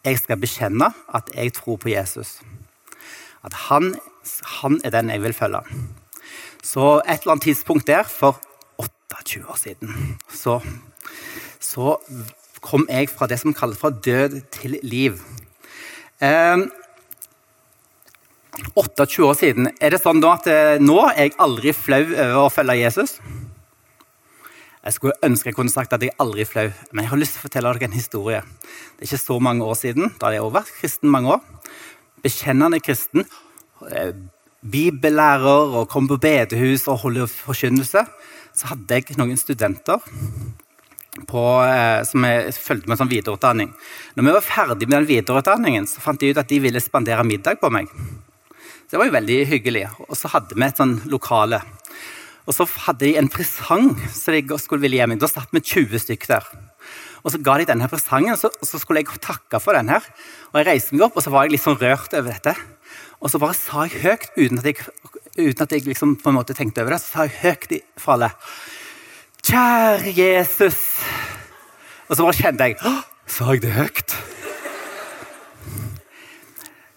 jeg 0.03 0.19
skal 0.19 0.39
bekjenne 0.39 0.91
at 1.15 1.31
jeg 1.35 1.53
tror 1.55 1.79
på 1.79 1.91
Jesus. 1.91 2.39
At 3.43 3.55
han, 3.69 3.93
han 4.59 4.79
er 4.83 4.95
den 4.95 5.11
jeg 5.11 5.23
vil 5.23 5.35
følge. 5.35 5.63
Så 6.63 6.99
et 7.05 7.21
eller 7.21 7.37
annet 7.37 7.47
tidspunkt 7.51 7.87
der, 7.87 8.03
for 8.03 8.39
28 9.09 9.45
år 9.49 9.57
siden, 9.57 10.17
så, 10.29 10.59
så 11.59 11.97
kom 12.61 12.85
jeg 12.89 13.09
fra 13.09 13.27
det 13.27 13.39
som 13.41 13.55
kalles 13.55 13.79
fra 13.79 13.89
død 13.89 14.41
til 14.53 14.77
liv. 14.83 15.19
Eh, 16.21 16.67
28 18.75 19.25
år 19.25 19.37
siden. 19.39 19.69
Er 19.81 19.93
det 19.93 20.01
sånn 20.03 20.21
at 20.27 20.47
eh, 20.51 20.77
nå 20.81 20.99
er 21.09 21.29
jeg 21.29 21.37
aldri 21.41 21.73
flau 21.73 22.01
over 22.03 22.41
å 22.45 22.49
følge 22.53 22.79
Jesus? 22.81 23.17
Jeg 24.79 24.95
skulle 24.95 25.19
ønske 25.25 25.51
jeg 25.51 25.57
kunne 25.57 25.73
sagt 25.73 25.93
at 25.95 26.03
jeg 26.03 26.15
aldri 26.21 26.45
er 26.45 26.49
flau, 26.49 26.67
men 26.91 27.03
jeg 27.03 27.11
har 27.11 27.19
lyst 27.19 27.35
til 27.35 27.41
å 27.41 27.47
fortelle 27.47 27.73
dere 27.75 27.89
en 27.89 27.97
historie. 27.97 28.41
Det 28.95 29.05
er 29.05 29.09
ikke 29.09 29.21
så 29.21 29.39
mange 29.43 29.65
år 29.67 29.77
siden. 29.79 30.11
Da 30.17 30.27
hadde 30.27 30.39
jeg 30.39 30.45
også 30.45 30.57
vært 30.59 30.75
kristen 30.79 31.13
mange 31.13 31.35
år. 31.35 31.73
Bekjennende 32.23 32.79
kristen. 32.83 33.25
Eh, 33.89 34.13
bibellærer 34.59 35.75
og 35.79 35.87
kom 35.91 36.07
på 36.09 36.19
bedehus 36.19 36.87
og 36.91 36.99
holder 37.05 37.29
forkynnelse 37.31 38.03
så 38.59 38.73
hadde 38.73 38.97
jeg 38.97 39.15
noen 39.19 39.39
studenter 39.39 40.01
på, 41.29 41.43
eh, 41.63 42.01
som 42.07 42.25
jeg 42.27 42.55
fulgte 42.55 42.91
med 42.91 42.99
som 42.99 43.09
videreutdanning. 43.11 43.71
Når 44.15 44.25
vi 44.25 44.35
var 44.35 44.45
ferdig 44.45 44.87
med 44.87 44.97
den 44.97 45.09
videreutdanningen, 45.09 45.87
så 45.87 46.03
fant 46.03 46.19
de 46.19 46.31
ut 46.31 46.41
at 46.41 46.49
de 46.49 46.59
ville 46.63 46.83
spandere 46.83 47.25
middag 47.27 47.59
på 47.61 47.71
meg. 47.71 47.87
Så 48.89 48.95
det 48.95 49.01
var 49.01 49.09
jo 49.09 49.17
veldig 49.17 49.39
hyggelig. 49.49 49.85
Og 50.07 50.15
så 50.17 50.31
hadde 50.33 50.55
vi 50.57 50.65
et 50.65 50.79
sånn 50.79 50.97
lokale. 51.11 51.61
Og 52.49 52.55
så 52.55 52.65
hadde 52.87 53.05
de 53.05 53.13
en 53.19 53.29
presang 53.29 53.91
som 54.09 54.33
de 54.33 54.57
skulle 54.57 54.81
ville 54.81 54.97
gi 54.97 55.07
meg. 55.07 55.21
Da 55.21 55.29
satt 55.29 55.53
vi 55.53 55.61
20 55.61 56.03
stykker 56.07 56.33
der. 56.33 56.49
Og 57.21 57.33
så 57.33 57.41
ga 57.43 57.57
de 57.59 57.67
denne 57.67 57.89
presangen, 57.91 58.33
og 58.33 58.39
så, 58.39 58.49
så 58.63 58.79
skulle 58.79 59.03
jeg 59.03 59.19
takke 59.21 59.59
for 59.61 59.77
den 59.77 59.91
her. 59.91 60.05
Og 60.51 60.61
jeg 60.61 60.69
reiste 60.69 60.95
meg 60.95 61.05
opp, 61.05 61.19
og 61.19 61.25
så 61.25 61.33
var 61.33 61.45
jeg 61.45 61.53
litt 61.53 61.65
sånn 61.65 61.77
rørt 61.77 62.15
over 62.15 62.31
dette. 62.31 62.55
Og 63.19 63.31
så 63.31 63.41
bare 63.41 63.57
sa 63.57 63.85
jeg 63.85 64.01
høyt, 64.05 64.29
uten 64.39 64.61
at 64.61 64.69
jeg 64.71 64.79
uten 65.37 65.63
at 65.63 65.73
jeg 65.73 65.85
liksom 65.87 66.17
på 66.19 66.31
en 66.31 66.37
måte 66.39 66.55
tenkte 66.57 66.83
over 66.83 66.95
det, 66.95 67.01
så 67.03 67.11
sa 67.11 67.27
jeg 67.27 67.39
høyt 67.43 67.79
fra 67.99 68.17
alle 68.17 68.33
Kjære 69.39 70.11
Jesus. 70.13 70.79
Og 72.09 72.17
så 72.17 72.25
bare 72.25 72.37
kjente 72.37 72.67
jeg 72.67 72.97
Sa 73.29 73.53
jeg 73.53 73.61
det 73.63 73.71
høyt? 73.77 74.15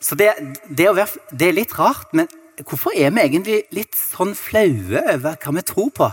Så 0.02 0.16
det, 0.18 0.32
det, 0.66 0.88
være, 0.96 1.20
det, 1.30 1.48
er 1.48 1.54
litt 1.56 1.76
rart, 1.78 2.10
men 2.12 2.26
hvorfor 2.66 2.94
er 2.96 3.12
vi 3.14 3.22
egentlig 3.22 3.60
litt 3.72 3.94
sånn 3.94 4.34
flaue 4.36 5.04
over 5.14 5.38
hva 5.38 5.54
vi 5.54 5.62
tror 5.68 5.92
på? 5.94 6.08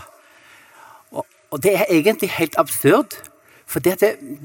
Og, 1.10 1.26
og 1.50 1.64
det 1.64 1.74
er 1.74 1.90
egentlig 1.90 2.30
helt 2.36 2.56
absurd, 2.60 3.18
for 3.66 3.82
det, 3.82 3.98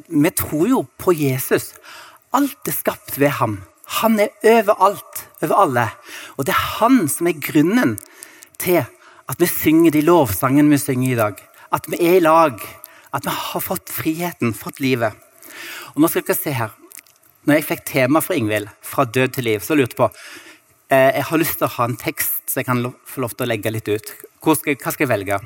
vi 0.10 0.32
tror 0.34 0.65
jo 0.70 0.82
på 1.01 1.13
Jesus. 1.13 1.74
Alt 2.36 2.67
er 2.67 2.75
skapt 2.75 3.20
ved 3.22 3.38
ham. 3.38 3.60
Han 4.01 4.20
er 4.20 4.34
overalt, 4.44 5.25
over 5.42 5.56
alle. 5.62 5.86
Og 6.38 6.48
det 6.48 6.56
er 6.56 6.70
han 6.80 7.06
som 7.12 7.30
er 7.30 7.42
grunnen 7.42 7.98
til 8.62 8.82
at 8.82 9.42
vi 9.42 9.50
synger 9.50 9.94
de 9.94 10.04
lovsangene 10.06 10.74
vi 10.74 10.82
synger 10.82 11.12
i 11.12 11.20
dag. 11.20 11.44
At 11.74 11.89
vi 11.92 12.00
er 12.01 12.18
i 12.20 12.24
lag. 12.24 12.58
At 13.13 13.25
vi 13.25 13.34
har 13.34 13.63
fått 13.63 13.94
friheten, 13.94 14.56
fått 14.58 14.82
livet. 14.84 15.13
Og 15.94 16.01
nå 16.01 16.10
skal 16.12 16.25
dere 16.25 16.39
se 16.39 16.56
her. 16.56 16.74
Når 17.46 17.60
jeg 17.60 17.68
fikk 17.70 17.86
tema 17.86 18.22
fra 18.25 18.36
Ingvild, 18.36 18.70
'Fra 18.82 19.06
død 19.06 19.34
til 19.34 19.44
liv', 19.44 19.62
så 19.62 19.75
lurte 19.75 19.94
jeg 19.94 19.98
på 19.98 20.10
eh, 20.89 21.12
Jeg 21.13 21.24
har 21.24 21.38
lyst 21.38 21.58
til 21.58 21.68
å 21.68 21.75
ha 21.77 21.86
en 21.86 21.98
tekst 21.98 22.50
så 22.50 22.60
jeg 22.60 22.65
kan 22.65 22.94
få 23.06 23.22
lov 23.22 23.34
til 23.36 23.46
å 23.46 23.50
legge 23.51 23.72
litt 23.72 23.89
ut. 23.89 24.12
Skal, 24.39 24.77
hva 24.80 24.92
skal 24.94 25.06
jeg 25.06 25.12
velge? 25.12 25.39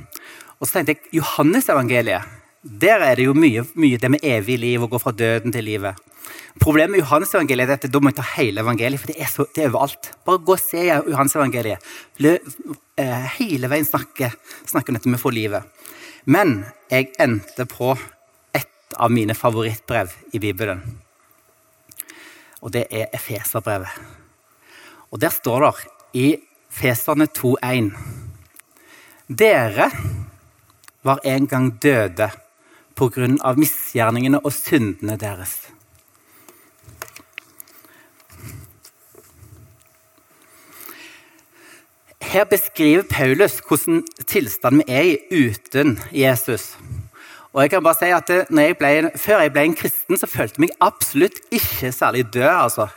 Og 0.60 0.67
så 0.67 0.79
tenkte 0.79 0.93
jeg 0.93 1.19
Johannesevangeliet. 1.19 2.22
Der 2.61 2.99
er 2.99 3.15
det 3.15 3.23
jo 3.23 3.33
mye, 3.37 3.63
mye 3.79 3.97
det 3.97 4.09
med 4.11 4.23
evig 4.25 4.57
liv, 4.59 4.83
og 4.83 4.91
gå 4.91 4.99
fra 4.99 5.13
døden 5.15 5.51
til 5.51 5.63
livet. 5.63 5.95
Problemet 6.59 6.91
med 6.91 6.99
Johannes 6.99 7.31
evangeliet 7.33 7.69
er 7.71 7.77
at 7.79 7.91
da 7.91 7.99
må 8.03 8.11
jeg 8.11 8.17
ta 8.17 8.25
hele 8.35 8.59
evangeliet, 8.61 8.99
for 8.99 9.07
det 9.07 9.15
er, 9.21 9.29
så, 9.31 9.45
det 9.55 9.63
er 9.63 9.69
overalt. 9.69 10.09
Bare 10.27 10.41
gå 10.43 10.55
og 10.57 10.59
se 10.59 10.81
Johannesevangeliet. 10.89 11.85
Eh, 12.99 13.27
hele 13.37 13.69
veien 13.71 13.87
snakker 13.87 14.35
snakke 14.67 14.91
om 14.91 14.97
dette 14.97 15.07
med 15.07 15.21
å 15.21 15.23
få 15.23 15.31
livet. 15.31 15.63
Men 16.27 16.65
jeg 16.91 17.13
endte 17.21 17.63
på 17.69 17.93
et 18.51 18.97
av 18.99 19.13
mine 19.13 19.37
favorittbrev 19.37 20.11
i 20.35 20.43
Bibelen. 20.43 20.83
Og 22.59 22.75
det 22.75 22.89
er 22.91 23.07
Efeserbrevet. 23.15 23.95
Og 25.15 25.23
der 25.23 25.31
står 25.31 25.63
det 25.63 25.71
i 26.19 26.27
Feserne 26.69 27.29
2,1 27.31 27.93
Dere 29.29 29.87
var 31.07 31.23
en 31.23 31.47
gang 31.47 31.71
døde 31.79 32.27
av 33.41 33.60
misgjerningene 33.60 34.41
og 34.44 34.51
syndene 34.53 35.15
deres. 35.20 35.70
Her 42.29 42.46
beskriver 42.46 43.08
Paulus 43.10 43.58
hvordan 43.65 44.03
tilstanden 44.27 44.84
vi 44.86 44.94
er 44.94 45.06
i 45.08 45.48
uten 45.50 45.96
Jesus. 46.13 46.75
Og 47.53 47.63
jeg 47.63 47.72
kan 47.72 47.84
bare 47.84 47.98
si 47.98 48.12
at 48.13 48.29
jeg 48.29 48.77
ble, 48.77 49.12
Før 49.18 49.41
jeg 49.41 49.51
ble 49.51 49.63
en 49.65 49.75
kristen, 49.75 50.18
så 50.18 50.27
følte 50.27 50.60
jeg 50.60 50.68
meg 50.68 50.75
absolutt 50.82 51.39
ikke 51.51 51.91
særlig 51.91 52.27
død. 52.34 52.44
altså. 52.44 52.88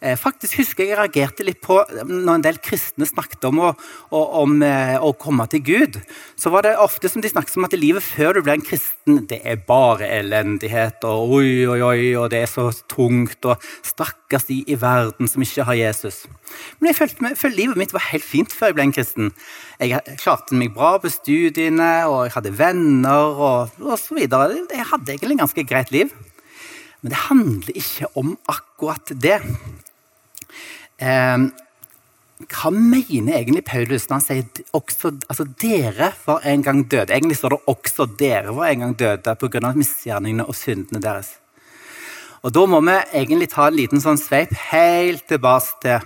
Eh, 0.00 0.16
faktisk 0.16 0.56
husker 0.62 0.86
jeg 0.86 0.96
reagerte 0.96 1.44
litt 1.44 1.58
på 1.60 1.74
når 2.08 2.38
en 2.38 2.44
del 2.44 2.56
kristne 2.64 3.04
snakket 3.04 3.42
om 3.50 3.58
å, 3.66 3.72
om 4.16 4.54
eh, 4.64 4.94
å, 4.96 5.10
komme 5.20 5.44
til 5.52 5.60
Gud. 5.66 5.98
Så 6.40 6.48
var 6.54 6.64
det 6.64 6.72
ofte 6.80 7.10
som 7.12 7.20
de 7.20 7.28
snakket 7.28 7.58
om 7.60 7.66
at 7.68 7.76
livet 7.76 8.06
før 8.06 8.38
du 8.38 8.46
ble 8.46 8.54
en 8.56 8.64
kristen, 8.64 9.18
det 9.28 9.42
er 9.44 9.60
bare 9.66 10.08
elendighet. 10.08 11.04
Og 11.04 11.34
oi, 11.36 11.50
oi, 11.68 11.80
oi, 11.84 12.06
og 12.16 12.30
det 12.32 12.40
er 12.40 12.48
så 12.48 12.70
tungt, 12.88 13.44
og 13.44 13.60
stakkars 13.84 14.48
de 14.48 14.62
i 14.72 14.78
verden 14.80 15.28
som 15.28 15.44
ikke 15.44 15.66
har 15.68 15.76
Jesus. 15.76 16.22
Men 16.78 16.94
jeg 16.94 17.00
følte, 17.02 17.34
følte 17.42 17.60
livet 17.60 17.82
mitt 17.82 17.92
var 17.92 18.08
helt 18.08 18.24
fint 18.24 18.56
før 18.56 18.72
jeg 18.72 18.78
ble 18.78 18.88
en 18.88 18.96
kristen. 18.96 19.30
Jeg 19.84 20.16
klarte 20.24 20.56
meg 20.56 20.72
bra 20.72 20.94
på 21.02 21.12
studiene, 21.12 21.90
og 22.08 22.24
jeg 22.24 22.34
hadde 22.38 22.54
venner 22.56 23.36
og, 23.36 23.76
og 23.84 24.00
så 24.00 24.16
videre. 24.16 24.62
Jeg 24.64 24.88
hadde 24.94 25.12
egentlig 25.12 25.36
et 25.36 25.44
ganske 25.44 25.68
greit 25.68 25.92
liv. 25.92 26.16
Men 27.04 27.12
det 27.12 27.22
handler 27.28 27.78
ikke 27.84 28.10
om 28.16 28.34
akkurat 28.48 29.12
det. 29.20 29.42
Eh, 31.00 31.50
hva 32.48 32.70
mener 32.72 33.36
egentlig 33.36 33.62
Paulus 33.68 34.06
når 34.08 34.16
han 34.16 34.24
sier 34.24 34.62
også, 34.76 35.12
altså 35.28 35.44
dere 35.60 36.10
var 36.24 36.46
en 36.48 36.62
gang 36.64 36.82
døde? 36.88 37.12
Egentlig 37.12 37.36
står 37.36 37.56
det 37.56 37.60
også 37.72 38.06
dere 38.20 38.54
var 38.56 38.70
en 38.70 38.86
gang 38.86 38.94
døde 38.96 39.34
pga. 39.36 39.72
misgjerningene 39.76 40.46
og 40.48 40.56
syndene 40.56 41.02
deres. 41.02 41.36
Og 42.42 42.52
Da 42.52 42.64
må 42.66 42.80
vi 42.80 42.96
egentlig 43.12 43.50
ta 43.50 43.66
en 43.68 43.76
liten 43.76 44.00
sånn 44.00 44.16
sveip 44.16 44.54
helt 44.72 45.26
tilbake 45.28 45.76
til 45.82 46.00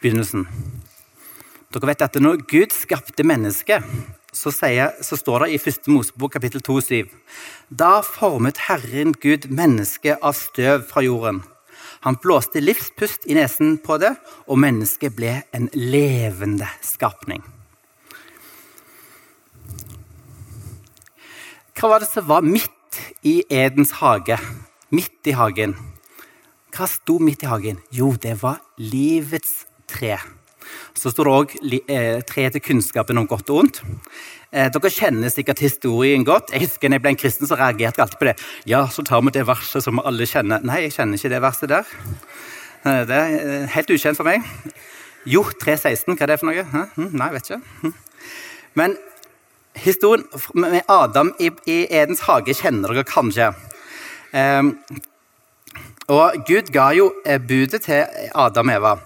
begynnelsen. 0.00 0.46
Dere 1.72 1.86
vet 1.86 2.02
at 2.02 2.14
Når 2.14 2.46
Gud 2.48 2.72
skapte 2.72 3.22
mennesket, 3.22 3.84
så, 4.32 4.50
så 4.50 5.16
står 5.16 5.44
det 5.44 5.50
i 5.52 5.60
1. 5.60 5.88
Mosebok 5.88 6.32
kapittel 6.32 6.62
2,7.: 6.62 7.10
Da 7.68 8.00
formet 8.00 8.64
Herren 8.68 9.12
Gud 9.12 9.50
mennesket 9.50 10.18
av 10.22 10.32
støv 10.32 10.88
fra 10.88 11.02
jorden 11.02 11.42
han 12.00 12.16
blåste 12.22 12.62
livspust 12.64 13.26
i 13.28 13.36
nesen 13.36 13.76
på 13.84 13.98
det, 14.00 14.14
og 14.48 14.60
mennesket 14.60 15.12
ble 15.16 15.34
en 15.56 15.68
levende 15.76 16.68
skapning. 16.84 17.42
Hva 21.76 21.94
var 21.94 22.02
det 22.02 22.10
som 22.10 22.26
var 22.28 22.44
midt 22.44 23.00
i 23.24 23.40
Edens 23.48 23.94
hage? 24.00 24.36
Midt 24.92 25.28
i 25.28 25.36
hagen. 25.36 25.76
Hva 26.76 26.88
sto 26.88 27.18
midt 27.22 27.44
i 27.44 27.48
hagen? 27.50 27.80
Jo, 27.92 28.12
det 28.20 28.34
var 28.42 28.60
livets 28.80 29.64
tre. 29.88 30.16
Så 30.96 31.12
står 31.12 31.28
det 31.28 31.36
òg 31.36 31.54
eh, 31.88 32.18
tre 32.26 32.48
til 32.52 32.64
kunnskapen 32.64 33.20
om 33.20 33.28
godt 33.28 33.52
og 33.52 33.64
ondt. 33.64 33.80
Eh, 34.50 34.66
dere 34.74 34.90
kjenner 34.90 35.30
sikkert 35.30 35.60
historien 35.62 36.24
godt. 36.26 36.48
Jeg 36.50 36.64
husker 36.64 36.90
når 36.90 36.98
jeg 36.98 37.02
ble 37.04 37.10
en 37.12 37.18
kristen, 37.22 37.46
så 37.46 37.54
reagerte 37.58 38.00
jeg 38.00 38.02
alltid 38.02 38.18
på 38.18 38.26
det. 38.26 38.32
Ja, 38.66 38.80
så 38.90 39.04
tar 39.06 39.20
vi 39.22 39.30
det 39.36 39.44
verset 39.46 39.84
som 39.84 40.00
alle 40.02 40.26
kjenner. 40.26 40.64
Nei, 40.66 40.80
jeg 40.88 40.96
kjenner 40.96 41.20
ikke 41.20 41.30
det 41.30 41.42
verset 41.44 41.70
der. 41.70 41.92
Eh, 42.82 43.02
det 43.06 43.18
er 43.18 43.34
eh, 43.38 43.68
helt 43.76 43.92
ukjent 43.94 44.18
for 44.18 44.26
meg. 44.26 44.48
Jo, 45.30 45.44
3.16, 45.62 46.16
hva 46.16 46.26
er 46.26 46.32
det 46.32 46.38
for 46.40 46.50
noe? 46.50 46.64
Hm, 46.96 47.12
nei, 47.12 47.28
jeg 47.28 47.36
vet 47.36 47.50
ikke. 47.52 47.60
Hm. 47.84 47.94
Men 48.80 48.96
historien 49.78 50.26
med 50.58 50.82
Adam 50.90 51.30
i, 51.38 51.52
Edens 51.86 52.24
hage 52.26 52.56
kjenner 52.58 52.90
dere 52.90 53.06
kanskje. 53.06 53.52
og 56.10 56.42
Gud 56.48 56.72
ga 56.74 56.90
jo 56.96 57.10
budet 57.46 57.82
til 57.86 58.30
Adam 58.34 58.68
og 58.68 58.74
Eva. 58.74 58.96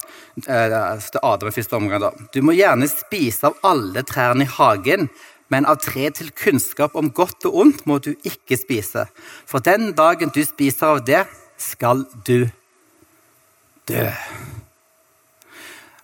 Adam 0.48 1.48
i 1.48 1.54
første 1.54 1.76
omgang 1.76 2.00
da. 2.00 2.12
Du 2.32 2.40
må 2.42 2.56
gjerne 2.56 2.88
spise 2.88 3.50
av 3.50 3.58
alle 3.66 4.02
trærne 4.06 4.46
i 4.46 4.52
hagen, 4.56 5.08
men 5.54 5.68
av 5.70 5.78
tre 5.78 6.08
til 6.11 6.32
kunnskap 6.34 6.96
om 6.99 7.12
godt 7.14 7.46
og 7.46 7.61
ondt 7.62 7.84
må 7.87 8.00
du 8.02 8.11
ikke 8.26 8.58
spise. 8.58 9.06
For 9.46 9.62
den 9.62 9.92
dagen 9.94 10.32
du 10.34 10.40
spiser 10.42 10.96
av 10.96 11.04
det, 11.06 11.20
skal 11.62 12.02
du 12.26 12.49
dø. 13.87 14.06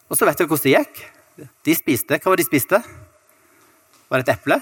Og 0.07 0.14
så 0.14 0.28
vet 0.28 0.38
dere 0.38 0.50
hvordan 0.52 0.69
det 0.69 0.76
gikk. 0.76 1.00
De 1.66 1.75
spiste. 1.75 2.19
Hva 2.21 2.30
var 2.30 2.38
det 2.38 2.47
de 2.47 2.50
spiste? 2.52 2.78
Var 4.11 4.23
det 4.23 4.28
et 4.28 4.33
eple? 4.37 4.61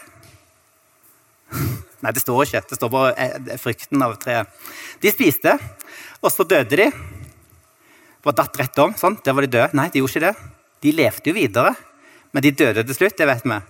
Nei, 2.04 2.14
det 2.14 2.23
står 2.25 2.47
ikke. 2.47 2.64
Det 2.71 2.78
står 2.80 2.92
bare 2.95 3.12
eh, 3.21 3.54
frykten 3.61 4.04
av 4.07 4.16
treet. 4.23 4.49
De 5.04 5.12
spiste, 5.12 5.52
og 6.23 6.33
så 6.33 6.49
døde 6.49 6.80
de. 6.80 6.88
Var 8.25 8.40
datt 8.40 8.57
rett 8.61 8.80
om. 8.85 8.97
sånn, 8.97 9.21
Der 9.25 9.37
var 9.37 9.45
de 9.45 9.52
døde. 9.52 9.76
Nei, 9.76 9.90
de 9.92 10.00
gjorde 10.00 10.16
ikke 10.16 10.26
det. 10.30 10.50
De 10.85 10.97
levde 10.97 11.28
jo 11.28 11.37
videre, 11.37 11.75
men 12.32 12.44
de 12.44 12.52
døde 12.52 12.85
til 12.85 12.97
slutt. 12.97 13.16
det 13.18 13.26
vet 13.26 13.44
vi. 13.44 13.61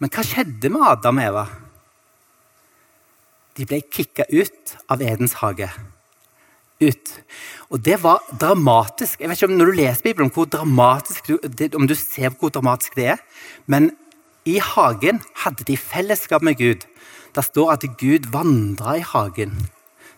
Men 0.00 0.12
hva 0.12 0.24
skjedde 0.24 0.70
med 0.72 0.86
Adam 0.88 1.20
og 1.20 1.28
Eva? 1.28 1.44
De 3.56 3.64
ble 3.68 3.80
kicka 3.88 4.26
ut 4.32 4.76
av 4.92 5.02
Edens 5.02 5.38
hage. 5.40 5.68
Ut. 6.80 7.12
Og 7.72 7.80
det 7.80 7.96
var 8.02 8.24
dramatisk. 8.40 9.20
Jeg 9.20 9.30
vet 9.30 9.40
ikke 9.40 9.48
om 9.48 9.56
Når 9.58 9.70
du 9.70 9.78
leser 9.78 10.02
Bibelen, 10.02 10.30
hvor 10.30 10.44
dramatisk 10.44 11.28
du, 11.28 11.38
om 11.74 11.86
du 11.88 11.94
ser 11.94 12.34
hvor 12.36 12.52
dramatisk 12.52 12.96
det 12.96 13.06
er. 13.16 13.22
Men 13.66 13.90
i 14.44 14.58
hagen 14.60 15.22
hadde 15.42 15.64
de 15.64 15.76
fellesskap 15.76 16.42
med 16.42 16.58
Gud. 16.60 16.84
Det 17.34 17.44
står 17.44 17.72
at 17.72 17.88
Gud 17.98 18.28
vandra 18.32 18.96
i 18.96 19.04
hagen. 19.04 19.56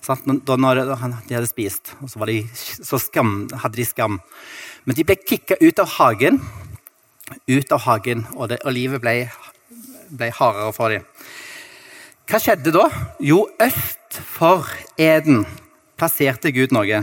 Da 0.08 0.56
når 0.56 0.84
de 0.84 1.34
hadde 1.34 1.46
spist, 1.46 1.94
og 2.00 2.10
så, 2.10 2.24
de, 2.24 2.38
så 2.54 2.98
skam, 3.02 3.48
hadde 3.52 3.76
de 3.76 3.84
skam. 3.84 4.20
Men 4.86 4.96
de 4.96 5.04
ble 5.04 5.18
kicka 5.20 5.58
ut 5.60 5.82
av 5.82 5.90
hagen, 5.98 6.38
ut 7.48 7.72
av 7.72 7.84
hagen, 7.86 8.26
og, 8.36 8.48
det, 8.52 8.60
og 8.64 8.74
livet 8.76 9.02
ble 9.02 9.14
ble 10.10 10.30
hardere 10.34 10.72
for 10.76 10.92
dem. 10.92 11.06
Hva 12.28 12.40
skjedde 12.42 12.72
da? 12.74 12.88
Jo, 13.24 13.46
øst 13.60 14.18
for 14.20 14.68
Eden 15.00 15.44
plasserte 15.98 16.52
Gud 16.54 16.74
noe. 16.76 17.02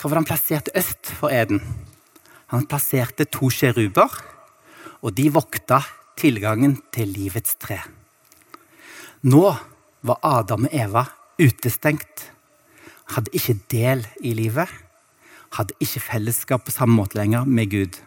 Hva 0.00 0.08
var 0.08 0.20
han 0.20 0.28
plasserte 0.28 0.74
øst 0.78 1.12
for 1.18 1.32
Eden? 1.34 1.62
Han 2.50 2.66
plasserte 2.66 3.28
to 3.30 3.50
sjeruber, 3.54 4.10
og 5.00 5.14
de 5.16 5.28
vokta 5.32 5.80
tilgangen 6.18 6.80
til 6.92 7.12
livets 7.14 7.54
tre. 7.60 7.78
Nå 9.22 9.44
var 10.06 10.20
Adam 10.24 10.66
og 10.66 10.74
Eva 10.74 11.04
utestengt. 11.40 12.26
Hadde 13.14 13.32
ikke 13.36 13.58
del 13.70 14.06
i 14.24 14.34
livet. 14.36 14.68
Hadde 15.56 15.76
ikke 15.82 16.02
fellesskap 16.02 16.66
på 16.66 16.74
samme 16.74 16.96
måte 16.98 17.18
lenger 17.18 17.46
med 17.46 17.70
Gud. 17.72 18.00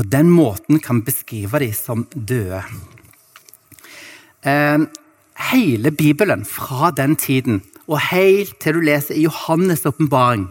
På 0.00 0.06
den 0.08 0.30
måten 0.32 0.78
kan 0.80 1.02
beskrive 1.04 1.58
dem 1.60 1.74
som 1.76 2.06
døde. 2.14 2.62
Eh, 4.40 4.78
hele 5.52 5.90
Bibelen 5.92 6.46
fra 6.48 6.88
den 6.96 7.18
tiden 7.20 7.58
og 7.84 7.98
helt 8.06 8.54
til 8.64 8.78
du 8.78 8.80
leser 8.80 9.18
i 9.18 9.26
Johannes' 9.26 9.84
åpenbaring, 9.84 10.46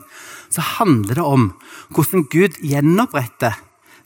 så 0.54 0.62
handler 0.62 1.18
det 1.18 1.26
om 1.26 1.48
hvordan 1.90 2.28
Gud 2.30 2.62
gjenoppretter 2.62 3.58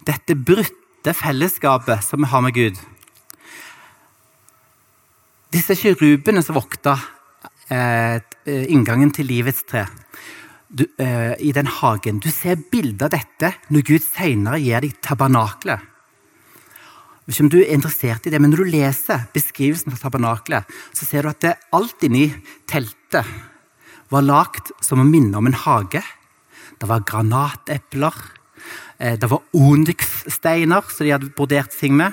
dette 0.08 0.40
brutte 0.40 1.12
fellesskapet 1.12 2.08
som 2.08 2.24
vi 2.24 2.32
har 2.32 2.46
med 2.48 2.56
Gud. 2.56 2.80
Disse 5.52 5.76
kirubene 5.76 6.40
som 6.40 6.56
vokta 6.56 6.96
eh, 7.68 8.24
inngangen 8.48 9.12
til 9.12 9.28
livets 9.28 9.68
tre, 9.68 9.90
du, 10.74 10.88
uh, 11.00 11.34
i 11.38 11.54
den 11.54 11.70
hagen. 11.70 12.20
Du 12.20 12.30
ser 12.34 12.62
bilde 12.72 13.06
av 13.06 13.14
dette 13.14 13.54
når 13.70 13.86
Gud 13.88 14.06
senere 14.06 14.62
gir 14.62 14.84
deg 14.84 14.98
tabernaklet. 15.06 15.90
Hvis 17.24 17.40
du 17.48 17.62
er 17.62 17.72
interessert 17.72 18.26
i 18.28 18.34
det, 18.34 18.42
men 18.42 18.52
Når 18.52 18.66
du 18.66 18.72
leser 18.74 19.28
beskrivelsen 19.34 19.94
av 19.94 20.02
tabernaklet, 20.02 20.68
så 20.92 21.06
ser 21.06 21.24
du 21.24 21.30
at 21.30 21.40
det 21.40 21.56
alt 21.72 22.04
inni 22.04 22.34
teltet 22.68 23.24
var 24.12 24.26
lagd 24.28 24.74
som 24.84 25.00
å 25.00 25.08
minne 25.08 25.38
om 25.38 25.48
en 25.48 25.56
hage. 25.56 26.04
Det 26.80 26.90
var 26.90 27.06
granatepler. 27.08 28.14
Eh, 29.00 29.16
det 29.16 29.30
var 29.32 29.42
onyxsteiner 29.56 30.84
som 30.90 31.06
de 31.06 31.14
hadde 31.16 31.32
brodert 31.32 31.72
ting 31.72 31.96
med, 31.96 32.12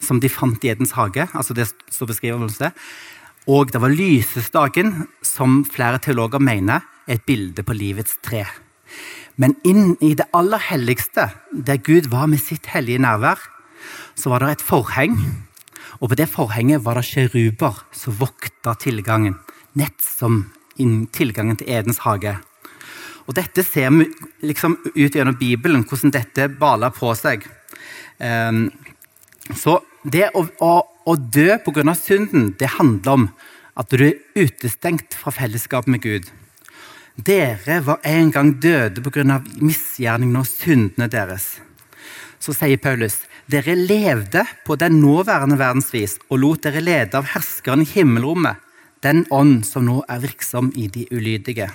som 0.00 0.20
de 0.20 0.28
fant 0.32 0.64
i 0.64 0.72
Edens 0.72 0.96
hage. 0.96 1.28
altså 1.34 1.54
det 1.54 1.68
så 1.90 2.06
det. 2.06 2.72
Og 3.46 3.72
det 3.72 3.80
var 3.80 3.88
lysestaken, 3.88 5.08
som 5.22 5.64
flere 5.64 5.98
teologer 5.98 6.40
mener 6.40 6.80
er 6.80 6.82
et 7.10 7.24
bilde 7.26 7.64
på 7.66 7.76
livets 7.76 8.18
tre. 8.24 8.44
Men 9.40 9.56
inn 9.64 9.94
i 10.04 10.12
det 10.18 10.28
aller 10.36 10.60
helligste, 10.70 11.30
der 11.50 11.80
Gud 11.82 12.10
var 12.12 12.28
med 12.30 12.42
sitt 12.42 12.70
hellige 12.74 13.02
nærvær, 13.02 13.40
så 14.14 14.32
var 14.32 14.44
det 14.44 14.58
et 14.58 14.66
forheng. 14.66 15.16
Og 16.00 16.12
på 16.12 16.18
det 16.18 16.28
forhenget 16.32 16.84
var 16.84 16.98
det 16.98 17.06
sjeruber 17.08 17.82
som 17.96 18.16
vokta 18.20 18.74
tilgangen. 18.80 19.38
Nett 19.78 20.00
som 20.02 20.46
tilgangen 21.12 21.58
til 21.60 21.68
Edens 21.68 22.00
hage. 22.06 22.38
Og 23.28 23.36
Dette 23.36 23.62
ser 23.62 23.92
vi 23.94 24.08
liksom 24.42 24.78
ut 24.96 25.14
gjennom 25.14 25.36
Bibelen, 25.38 25.84
hvordan 25.84 26.12
dette 26.14 26.48
baler 26.60 26.90
på 26.90 27.12
seg. 27.14 27.44
Um, 28.18 28.70
så 29.56 29.78
det 30.02 30.30
å, 30.34 30.46
å, 30.64 30.72
å 31.06 31.14
dø 31.16 31.58
pga. 31.64 31.94
synden, 31.94 32.54
det 32.58 32.76
handler 32.78 33.12
om 33.12 33.28
at 33.76 33.92
du 33.92 34.04
er 34.08 34.18
utestengt 34.34 35.14
fra 35.14 35.30
fellesskap 35.30 35.86
med 35.86 36.02
Gud. 36.02 36.30
Dere 37.20 37.80
var 37.84 37.98
en 38.06 38.30
gang 38.32 38.52
døde 38.62 39.02
pga. 39.02 39.40
misgjerningene 39.60 40.40
og 40.40 40.46
syndene 40.46 41.08
deres. 41.10 41.60
Så 42.40 42.54
sier 42.56 42.80
Paulus, 42.80 43.18
dere 43.50 43.74
levde 43.74 44.44
på 44.64 44.76
den 44.76 45.00
nåværende 45.02 45.58
verdens 45.58 45.92
vis 45.92 46.16
og 46.30 46.38
lot 46.40 46.62
dere 46.64 46.80
lede 46.80 47.18
av 47.18 47.28
herskeren 47.34 47.82
i 47.82 47.90
himmelrommet, 47.92 48.56
den 49.02 49.26
ånd 49.30 49.66
som 49.66 49.84
nå 49.84 50.00
er 50.08 50.22
virksom 50.22 50.72
i 50.76 50.88
de 50.88 51.06
ulydige. 51.10 51.68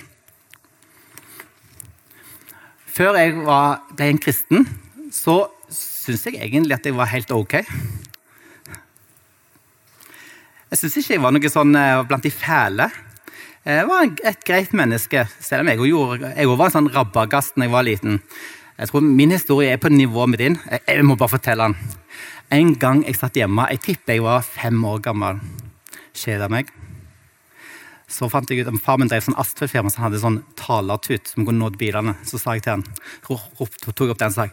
Før 2.86 3.18
jeg 3.20 3.36
var, 3.44 3.82
ble 3.92 4.08
en 4.08 4.18
kristen, 4.18 4.66
så 5.12 5.44
syns 5.70 6.26
jeg 6.26 6.40
egentlig 6.40 6.78
at 6.78 6.86
jeg 6.86 6.96
var 6.96 7.12
helt 7.12 7.30
ok. 7.30 7.60
Jeg 10.70 10.78
syns 10.80 10.96
ikke 10.96 11.14
jeg 11.14 11.22
var 11.22 11.34
noe 11.34 11.50
sånn 11.52 11.76
eh, 11.78 12.02
blant 12.08 12.24
de 12.24 12.32
fæle. 12.32 12.88
Jeg 13.66 13.88
var 13.88 14.04
et 14.06 14.44
greit 14.46 14.74
menneske, 14.78 15.24
selv 15.42 15.64
om 15.64 15.68
jeg 15.72 15.80
òg 15.82 16.52
var 16.54 16.68
en 16.68 16.74
sånn 16.76 16.90
rabagast 16.94 17.56
da 17.56 17.66
jeg 17.66 17.72
var 17.72 17.82
liten. 17.82 18.20
Jeg 18.78 18.92
tror 18.92 19.02
Min 19.02 19.34
historie 19.34 19.72
er 19.74 19.80
på 19.82 19.90
nivå 19.90 20.28
med 20.30 20.38
din. 20.38 20.58
Jeg 20.86 21.02
må 21.02 21.16
bare 21.18 21.32
fortelle 21.34 21.66
den. 21.66 21.74
En 22.54 22.70
gang 22.78 23.02
jeg 23.02 23.18
satt 23.18 23.34
hjemme, 23.34 23.66
jeg 23.72 23.82
tipper 23.82 24.14
jeg 24.14 24.22
var 24.22 24.46
fem 24.46 24.78
år 24.86 25.02
gammel, 25.02 25.42
kjeda 26.14 26.46
meg. 26.46 26.70
Så 28.06 28.30
fant 28.30 28.46
jeg 28.46 28.62
ut 28.62 28.70
at 28.70 28.82
Far 28.86 29.02
min 29.02 29.10
drev 29.10 29.26
sånn 29.26 29.34
asfaltfirma 29.34 29.90
som 29.90 30.06
hadde 30.06 30.22
sånn 30.22 30.40
talertut 30.54 31.26
som 31.26 31.42
kunne 31.42 31.58
nådd 31.58 31.80
bilene. 31.80 32.14
Så 32.22 32.38
sa 32.38 32.54
jeg 32.54 32.68
til 32.68 32.76
han, 32.76 32.86
tok 33.26 33.66
opp 33.66 34.18
den 34.22 34.30
og 34.30 34.36
sa 34.36 34.46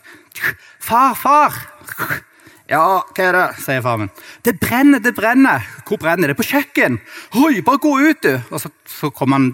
'Far, 0.82 1.14
far!' 1.14 2.33
Ja, 2.72 3.04
hva 3.04 3.24
er 3.28 3.36
det? 3.36 3.48
sier 3.60 3.82
far 3.84 3.98
min. 4.00 4.12
Det 4.46 4.54
brenner, 4.62 5.02
det 5.04 5.12
brenner. 5.18 5.66
Hvor 5.84 6.00
brenner 6.00 6.32
det? 6.32 6.38
På 6.40 6.46
kjøkken. 6.48 6.96
Oi, 7.36 7.60
bare 7.66 7.82
gå 7.84 7.92
ut, 8.00 8.22
du. 8.24 8.38
Og 8.56 8.62
så, 8.64 8.72
så 8.88 9.10
han, 9.20 9.50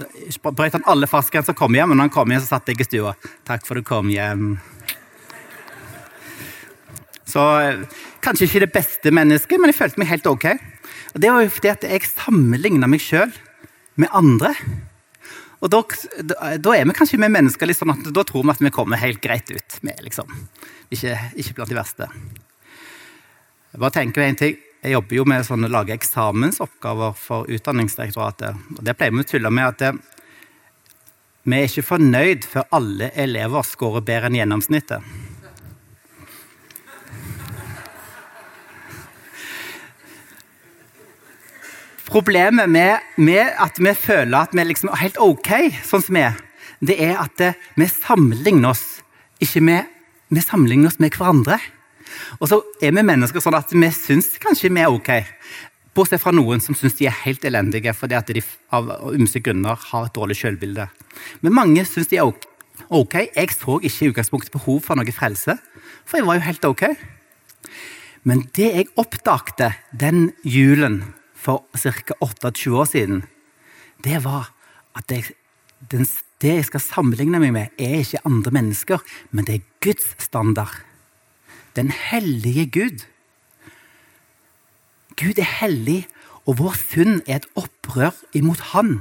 brøt 0.45 0.77
han 0.77 0.85
alle 0.85 1.09
fartsgrenser 1.09 1.55
og 1.55 1.61
kom 1.63 1.77
hjem. 1.77 1.95
Og 1.95 1.97
når 1.97 2.07
han 2.09 2.13
kom 2.13 2.29
hjem, 2.29 2.43
så 2.43 2.53
satt 2.53 2.69
jeg 2.69 2.83
i 2.83 2.85
stua. 2.85 3.15
Takk 3.49 3.65
for 3.65 3.79
du 3.79 3.85
kom 3.87 4.11
hjem. 4.13 4.59
Så 7.29 7.41
kanskje 8.23 8.45
ikke 8.45 8.61
det 8.65 8.73
beste 8.73 9.13
mennesket, 9.13 9.57
men 9.57 9.73
jeg 9.73 9.79
følte 9.79 10.01
meg 10.01 10.11
helt 10.13 10.29
ok. 10.29 10.45
Og 11.15 11.21
Det 11.23 11.33
var 11.33 11.43
jo 11.43 11.55
fordi 11.55 11.71
at 11.73 11.87
jeg 11.89 12.11
sammenligna 12.11 12.89
meg 12.89 13.01
sjøl 13.01 13.33
med 13.99 14.13
andre. 14.13 14.53
Og 15.59 15.73
da, 15.73 15.81
da, 16.61 16.75
er 16.75 16.85
vi 16.87 16.95
kanskje 16.95 17.19
med 17.19 17.33
mennesker 17.33 17.67
litt 17.67 17.77
sånn 17.79 17.91
at 17.91 18.05
da 18.15 18.23
tror 18.23 18.45
vi 18.45 18.53
at 18.53 18.61
vi 18.63 18.71
kommer 18.73 19.01
helt 19.01 19.19
greit 19.21 19.49
ut. 19.51 19.81
Med, 19.83 19.97
liksom. 20.05 20.29
ikke, 20.93 21.17
ikke 21.41 21.57
blant 21.57 21.73
de 21.73 21.79
verste. 21.81 22.09
Jeg 23.69 23.81
bare 23.83 23.93
tenker 23.93 24.25
en 24.25 24.37
ting. 24.37 24.55
Jeg 24.81 24.95
jobber 24.95 25.17
jo 25.19 25.25
med 25.27 25.49
å 25.51 25.69
lage 25.69 25.93
eksamensoppgaver 25.93 27.17
for 27.19 27.49
Utdanningsdirektoratet. 27.51 28.55
og 28.77 28.83
Det 28.85 28.95
pleier 28.97 29.13
vi 29.13 29.21
å 29.21 29.27
tulle 29.27 29.51
med 29.53 29.67
at 29.67 29.81
det, 29.83 29.91
vi 31.43 31.57
er 31.57 31.67
ikke 31.67 31.85
fornøyd 31.85 32.47
før 32.49 32.65
alle 32.75 33.11
elever 33.13 33.65
scorer 33.67 34.05
bedre 34.05 34.29
enn 34.29 34.39
gjennomsnittet. 34.39 35.05
Problemet 42.09 42.69
med, 42.69 43.05
med, 43.21 43.51
at 43.61 43.77
vi 43.77 43.93
føler 43.93 44.39
at 44.39 44.55
vi 44.57 44.65
liksom 44.65 44.89
er 44.89 45.03
helt 45.03 45.19
ok 45.21 45.51
sånn 45.85 46.01
som 46.07 46.17
vi 46.17 46.23
er, 46.25 46.39
det 46.81 46.95
er 47.05 47.19
at 47.21 47.43
vi 47.77 47.85
sammenligner 47.85 48.71
oss 48.71 48.85
ikke 49.43 49.61
med, 49.61 49.85
vi 50.33 50.41
sammenligner 50.41 50.89
oss 50.89 50.97
med 50.97 51.13
hverandre. 51.13 51.59
Og 52.39 52.49
så 52.51 52.59
er 52.81 52.93
vi 52.95 53.05
mennesker 53.05 53.43
sånn 53.43 53.57
at 53.57 53.71
vi 53.73 53.89
syns 53.95 54.33
kanskje 54.41 54.71
vi 54.71 54.83
er 54.83 54.93
ok. 54.93 55.11
Bortsett 55.97 56.21
fra 56.21 56.33
noen 56.35 56.61
som 56.63 56.77
syns 56.77 56.97
de 56.99 57.07
er 57.09 57.21
helt 57.25 57.43
elendige 57.47 57.93
fordi 57.97 58.17
at 58.17 58.29
de 58.31 58.43
av 58.75 58.91
ymse 59.11 59.41
grunner 59.43 59.79
har 59.89 60.07
et 60.07 60.15
dårlig 60.15 60.37
selvbilde. 60.39 60.87
Men 61.41 61.55
mange 61.57 61.85
syns 61.87 62.11
de 62.11 62.19
er 62.21 62.27
ok. 62.29 63.15
Jeg 63.35 63.55
så 63.55 63.79
ikke 63.81 64.05
i 64.05 64.11
utgangspunktet 64.13 64.53
behov 64.53 64.83
for 64.85 64.99
noe 64.99 65.15
frelse, 65.15 65.57
for 66.05 66.19
jeg 66.19 66.27
var 66.29 66.39
jo 66.39 66.47
helt 66.47 66.69
ok. 66.69 66.85
Men 68.27 68.45
det 68.55 68.69
jeg 68.75 68.91
oppdagte 68.99 69.73
den 69.95 70.31
julen 70.43 71.01
for 71.39 71.65
ca. 71.75 72.15
28 72.19 72.75
år 72.75 72.89
siden, 72.89 73.23
det 74.03 74.23
var 74.23 74.51
at 74.97 75.11
jeg, 75.11 75.31
den, 75.91 76.05
det 76.41 76.55
jeg 76.59 76.67
skal 76.67 76.83
sammenligne 76.83 77.39
meg 77.41 77.55
med, 77.55 77.79
er 77.79 78.01
ikke 78.03 78.23
andre 78.27 78.53
mennesker, 78.55 79.03
men 79.31 79.47
det 79.47 79.59
er 79.59 79.67
Guds 79.83 80.13
standard 80.21 80.75
den 81.75 81.91
hellige 81.91 82.65
Gud. 82.73 83.05
Gud 85.19 85.39
er 85.39 85.49
hellig, 85.59 86.07
og 86.47 86.59
vår 86.61 86.75
synd 86.79 87.21
er 87.27 87.41
et 87.41 87.49
opprør 87.59 88.15
imot 88.33 88.71
Han. 88.73 88.99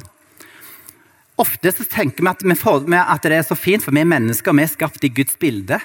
Ofte 1.39 1.71
så 1.71 1.85
tenker 1.87 2.25
vi 2.25 2.31
at, 2.33 2.43
vi 2.43 2.57
får, 2.59 2.89
at, 2.99 3.23
det 3.23 3.37
er 3.37 3.47
så 3.47 3.55
fint, 3.55 3.85
for 3.85 3.95
vi 3.95 4.03
er 4.03 4.11
mennesker, 4.11 4.57
vi 4.57 4.65
er 4.65 4.73
skapt 4.73 5.05
i 5.07 5.13
Guds 5.15 5.39
bilde. 5.39 5.79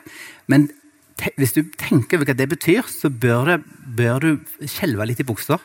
Men 0.50 0.72
hvis 1.38 1.54
du 1.54 1.62
tenker 1.78 2.18
over 2.18 2.32
hva 2.32 2.38
det 2.38 2.50
betyr, 2.50 2.90
så 2.90 3.12
bør, 3.14 3.52
det, 3.52 3.60
bør 3.98 4.24
du 4.24 4.66
skjelve 4.66 5.06
litt 5.06 5.22
i 5.22 5.28
buksa. 5.28 5.60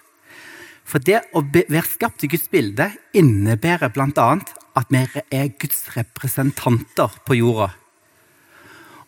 For 0.89 1.01
det 1.05 1.23
å 1.37 1.43
være 1.53 1.85
skapt 1.89 2.25
i 2.25 2.31
Guds 2.33 2.49
bilde 2.53 2.91
innebærer 3.17 3.93
bl.a. 3.93 4.29
at 4.77 4.93
vi 4.93 5.05
er 5.33 5.51
Guds 5.57 5.83
representanter 5.97 7.17
på 7.25 7.41
jorda. 7.41 7.73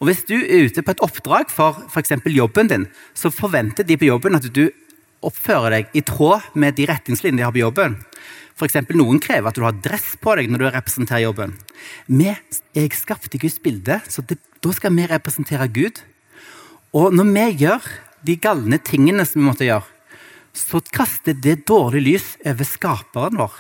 Og 0.00 0.08
Hvis 0.08 0.22
du 0.24 0.38
er 0.40 0.64
ute 0.64 0.80
på 0.80 0.94
et 0.94 1.02
oppdrag 1.04 1.50
for 1.52 1.76
f.eks. 1.90 2.14
jobben 2.24 2.70
din, 2.70 2.86
så 3.12 3.28
forventer 3.28 3.84
de 3.84 3.98
på 4.00 4.08
jobben 4.08 4.38
at 4.38 4.46
du 4.48 4.70
oppfører 5.20 5.74
deg 5.74 5.90
i 5.92 6.00
tråd 6.00 6.54
med 6.56 6.78
de 6.78 6.86
retningslinjene 6.88 7.42
de 7.42 7.44
har 7.44 7.52
på 7.52 7.60
jobben. 7.60 7.98
For 8.56 8.64
eksempel, 8.64 8.96
noen 8.96 9.20
krever 9.20 9.50
at 9.50 9.58
du 9.58 9.64
har 9.66 9.76
dress 9.84 10.14
på 10.20 10.32
deg 10.38 10.48
når 10.48 10.62
du 10.62 10.66
representerer 10.72 11.26
jobben. 11.26 11.52
Vi 12.08 12.30
er 12.32 12.96
skapt 12.96 13.36
i 13.36 13.40
Guds 13.42 13.58
bilde, 13.60 13.98
så 14.08 14.24
det, 14.24 14.38
da 14.64 14.72
skal 14.72 14.96
vi 14.96 15.04
representere 15.08 15.68
Gud. 15.68 16.00
Og 16.96 17.12
når 17.12 17.28
vi 17.34 17.44
gjør 17.66 17.90
de 18.24 18.38
galne 18.40 18.80
tingene 18.80 19.28
som 19.28 19.42
vi 19.42 19.48
måtte 19.50 19.68
gjøre, 19.68 19.84
så 20.56 20.80
kaster 20.96 21.36
det 21.36 21.66
dårlig 21.68 22.02
lys 22.06 22.30
over 22.48 22.68
skaperen 22.68 23.36
vår. 23.40 23.52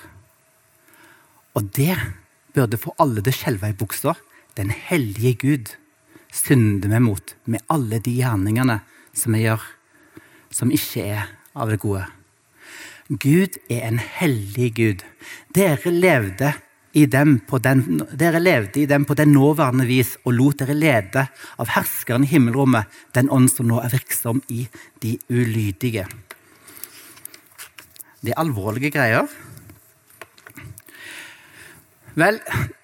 Og 1.60 1.68
det 1.76 1.94
burde 2.56 2.80
få 2.80 2.96
alle 2.96 3.20
til 3.20 3.32
å 3.32 3.38
skjelve 3.42 3.70
i 3.70 3.76
buksa. 3.76 4.16
Den 4.56 4.72
hellige 4.72 5.36
Gud 5.44 5.76
synder 6.32 6.88
vi 6.88 7.02
mot 7.02 7.34
med 7.44 7.64
alle 7.72 8.00
de 8.02 8.14
gjerningene 8.20 8.80
som 9.16 9.34
vi 9.34 9.44
gjør, 9.44 9.62
som 10.50 10.72
ikke 10.74 11.04
er 11.16 11.28
av 11.54 11.70
det 11.70 11.80
gode. 11.82 12.06
Gud 13.10 13.58
er 13.70 13.86
en 13.88 13.98
hellig 13.98 14.72
Gud. 14.76 15.04
Dere 15.54 15.90
levde 15.90 16.52
i 16.92 17.06
dem 17.06 17.38
på 17.46 17.58
den, 17.62 18.02
dere 18.18 18.40
levde 18.42 18.82
i 18.82 18.86
dem 18.90 19.04
på 19.06 19.14
den 19.18 19.32
nåværende 19.34 19.86
vis 19.86 20.16
og 20.24 20.34
lot 20.38 20.62
dere 20.62 20.74
lede 20.74 21.26
av 21.58 21.70
herskeren 21.74 22.26
i 22.26 22.30
himmelrommet, 22.30 22.86
den 23.14 23.30
ånd 23.30 23.50
som 23.50 23.68
nå 23.70 23.80
er 23.82 23.94
virksom 23.94 24.42
i 24.50 24.66
de 25.02 25.16
ulydige. 25.30 26.06
Det 28.20 28.34
er 28.34 28.42
alvorlige 28.42 28.92
greier. 28.94 29.30
Vel, 32.18 32.40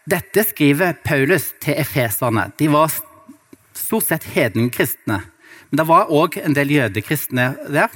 dette 0.08 0.46
skriver 0.46 0.96
Paulus 1.04 1.50
til 1.60 1.76
efeserne. 1.78 2.48
De 2.58 2.70
var 2.72 2.94
stort 3.86 4.08
sett 4.08 4.26
hedningkristne. 4.34 5.20
Men 5.70 5.80
det 5.80 5.86
var 5.88 6.10
òg 6.14 6.38
en 6.42 6.54
del 6.56 6.74
jødekristne 6.74 7.52
der. 7.72 7.92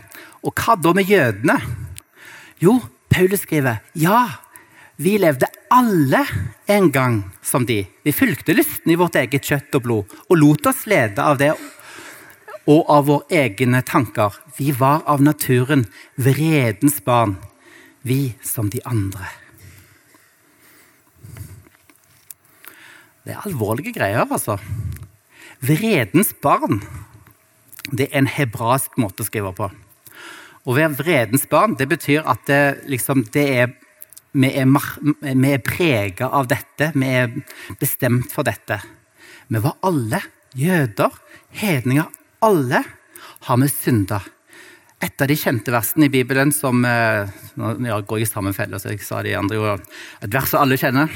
Og 0.47 0.55
hva 0.57 0.77
da 0.79 0.95
med 0.97 1.11
jødene? 1.11 1.59
Jo, 2.63 2.79
Paulus 3.11 3.45
skriver 3.45 3.81
ja, 3.99 4.29
vi 5.01 5.17
levde 5.19 5.49
alle 5.73 6.25
en 6.69 6.91
gang 6.93 7.21
som 7.43 7.65
de. 7.67 7.83
Vi 8.05 8.13
fulgte 8.13 8.55
lysten 8.57 8.93
i 8.93 8.99
vårt 9.01 9.17
eget 9.17 9.47
kjøtt 9.49 9.79
og 9.79 9.87
blod 9.87 10.17
og 10.29 10.37
lot 10.37 10.71
oss 10.71 10.85
lede 10.91 11.25
av 11.25 11.39
det 11.41 11.55
og 12.69 12.91
av 12.93 13.07
våre 13.09 13.41
egne 13.47 13.81
tanker. 13.87 14.37
Vi 14.59 14.75
var 14.77 15.01
av 15.09 15.23
naturen 15.25 15.87
vredens 16.21 17.01
barn, 17.05 17.39
vi 18.03 18.35
som 18.45 18.69
de 18.71 18.83
andre. 18.85 19.25
Det 23.25 23.35
er 23.35 23.49
alvorlige 23.49 23.95
greier, 23.97 24.27
altså. 24.29 24.59
Vredens 25.59 26.33
barn 26.43 26.81
det 27.91 28.09
er 28.11 28.21
en 28.21 28.31
hebraisk 28.31 28.99
måte 29.01 29.25
å 29.25 29.27
skrive 29.27 29.53
på. 29.57 29.71
Å 30.61 30.77
være 30.77 30.99
vredens 30.99 31.47
barn 31.51 31.77
det 31.79 31.89
betyr 31.91 32.27
at 32.29 32.45
det, 32.49 32.63
liksom, 32.91 33.25
det 33.35 33.47
er, 33.63 33.73
vi 34.37 34.51
er, 34.53 34.69
vi 34.69 35.53
er 35.55 35.63
prega 35.65 36.31
av 36.37 36.51
dette. 36.51 36.93
Vi 36.95 37.09
er 37.23 37.33
bestemt 37.81 38.31
for 38.35 38.47
dette. 38.47 38.79
Vi 39.51 39.63
var 39.63 39.79
alle 39.87 40.23
jøder, 40.55 41.17
hedninger. 41.57 42.11
Alle 42.47 42.85
har 43.49 43.59
vi 43.61 43.71
synda. 43.73 44.21
Et 45.01 45.23
av 45.23 45.31
de 45.31 45.37
kjente 45.39 45.73
versene 45.73 46.11
i 46.11 46.13
Bibelen 46.13 46.53
som 46.53 46.83
Nå 46.85 47.71
ja, 47.89 47.97
går 48.05 48.21
jeg 48.21 48.29
i 48.29 48.31
samme 48.31 48.53
felle, 48.57 48.79
så 48.79 48.93
jeg 48.93 49.01
sa 49.05 49.23
de 49.25 49.33
andre 49.37 49.59
ordene. 49.59 50.01
Et 50.21 50.33
vers 50.33 50.53
som 50.53 50.61
alle 50.61 50.79
kjenner 50.81 51.09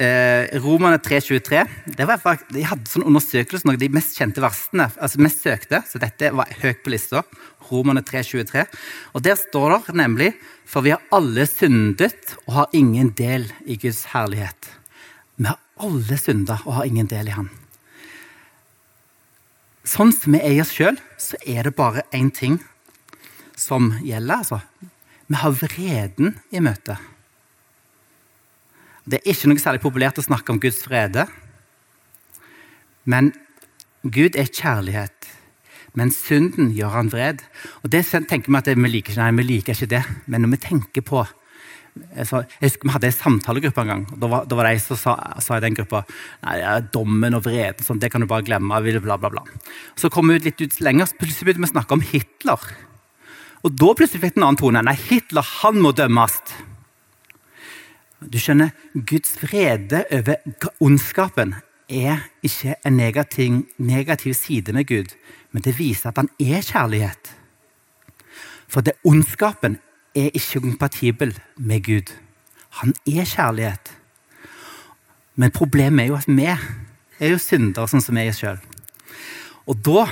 eh, 0.00 0.48
Romerne 0.62 0.98
3.23 0.98 1.94
det 1.96 2.06
var, 2.08 2.40
De 2.52 2.64
hadde 2.64 2.88
sånn 2.88 3.06
undersøkelse 3.08 3.68
av 3.68 3.78
de 3.80 3.90
mest 3.92 4.16
kjente 4.18 4.42
versene. 4.42 4.88
altså 4.96 5.20
mest 5.20 5.44
søkte, 5.44 5.82
så 5.86 6.00
dette 6.00 6.32
var 6.34 6.50
høyt 6.62 6.82
på 6.84 6.92
lista. 6.94 7.22
Romerne 7.70 8.02
3.23. 8.02 8.64
Og 9.14 9.22
Der 9.22 9.36
står 9.38 9.76
det 9.86 9.94
nemlig 9.94 10.32
For 10.66 10.82
vi 10.82 10.90
har 10.94 11.02
alle 11.10 11.46
syndet 11.46 12.36
og 12.46 12.54
har 12.54 12.68
ingen 12.72 13.10
del 13.18 13.48
i 13.66 13.76
Guds 13.76 14.04
herlighet. 14.14 14.70
Vi 15.36 15.48
har 15.48 15.58
alle 15.76 16.18
synda 16.18 16.60
og 16.64 16.74
har 16.78 16.86
ingen 16.86 17.08
del 17.10 17.28
i 17.28 17.34
Han. 17.34 17.50
Sånn 19.82 20.12
som 20.14 20.36
vi 20.36 20.38
er 20.38 20.54
i 20.54 20.60
oss 20.62 20.70
sjøl, 20.76 21.00
så 21.18 21.38
er 21.42 21.66
det 21.66 21.74
bare 21.74 22.04
én 22.14 22.30
ting 22.30 22.60
som 23.56 23.96
gjelder. 24.04 24.36
altså. 24.44 24.60
Vi 25.26 25.34
har 25.40 25.56
vreden 25.58 26.36
i 26.52 26.60
møte. 26.62 26.98
Det 29.04 29.20
er 29.20 29.32
ikke 29.32 29.50
noe 29.50 29.62
særlig 29.62 29.82
populært 29.84 30.20
å 30.20 30.26
snakke 30.26 30.52
om 30.52 30.60
Guds 30.62 30.82
frede. 30.84 31.26
Men 33.08 33.32
Gud 34.04 34.36
er 34.38 34.48
kjærlighet. 34.48 35.28
Men 35.98 36.12
synden 36.14 36.70
gjør 36.76 36.94
han 36.94 37.10
vred. 37.12 37.42
Og 37.82 37.90
det 37.92 38.04
tenker 38.06 38.50
Vi 38.50 38.56
at 38.58 38.70
vi 38.70 38.88
liker 38.88 39.16
nei, 39.18 39.30
vi 39.40 39.46
liker 39.56 39.74
ikke 39.74 39.90
det. 39.90 40.04
Men 40.26 40.42
når 40.42 40.56
vi 40.56 40.64
tenker 40.68 41.06
på 41.06 41.26
så, 42.22 42.44
jeg 42.60 42.68
husker 42.68 42.86
Vi 42.86 42.92
hadde 42.94 43.08
en 43.08 43.16
samtalegruppe 43.16 43.82
en 43.82 43.90
gang. 43.90 44.04
Da 44.22 44.28
var, 44.30 44.44
da 44.46 44.56
var 44.56 44.68
det 44.68 44.76
jeg 44.76 44.84
som 44.84 45.00
sa, 45.00 45.14
sa, 45.42 45.58
i 45.58 45.64
den 45.64 45.74
gruppa 45.74 46.04
nei, 46.44 46.60
dommen 46.94 47.34
og 47.34 47.42
vreden 47.44 47.82
sånn, 47.84 47.98
det 48.00 48.12
kan 48.12 48.22
du 48.22 48.28
bare 48.30 48.46
glemme. 48.46 48.78
Bla, 49.02 49.18
bla, 49.18 49.32
bla. 49.32 49.42
Så 49.98 50.10
kom 50.12 50.30
vi 50.30 50.38
litt 50.38 50.62
ut 50.62 50.78
lenger, 50.80 51.10
så 51.10 51.18
plutselig 51.18 51.50
begynte 51.50 51.66
vi 51.66 51.70
å 51.70 51.74
snakke 51.74 51.96
om 51.98 52.04
Hitler. 52.12 52.68
Og 53.66 53.74
da 53.76 53.90
plutselig 53.96 54.22
fikk 54.22 54.36
det 54.36 54.40
en 54.40 54.48
annen 54.52 54.60
tone. 54.60 54.84
Nei, 54.86 54.96
Hitler 55.10 55.50
han 55.58 55.82
må 55.82 55.92
dømmes. 55.96 56.38
Du 58.20 58.36
skjønner, 58.36 58.74
Guds 58.94 59.38
vrede 59.40 60.04
over 60.12 60.34
ondskapen 60.80 61.54
er 61.88 62.26
ikke 62.44 62.74
en 62.86 62.98
negativ, 62.98 63.62
negativ 63.78 64.34
side 64.34 64.72
med 64.76 64.84
Gud, 64.86 65.14
men 65.52 65.64
det 65.64 65.78
viser 65.78 66.10
at 66.10 66.20
han 66.20 66.28
er 66.40 66.60
kjærlighet. 66.60 67.32
For 68.68 68.84
det 68.84 68.98
ondskapen 69.04 69.78
er 70.14 70.28
ikke 70.34 70.60
kompatibel 70.60 71.32
med 71.56 71.84
Gud. 71.84 72.12
Han 72.82 72.94
er 73.06 73.24
kjærlighet. 73.24 73.96
Men 75.34 75.50
problemet 75.50 76.04
er 76.04 76.08
jo 76.08 76.20
at 76.20 76.28
vi 76.28 76.44
er 76.44 77.32
jo 77.32 77.38
syndere, 77.40 77.88
sånn 77.88 78.04
som 78.04 78.20
vi 78.20 78.28
er 78.28 78.36
sjøl. 78.36 78.60
Og 79.66 79.80
da 79.84 80.06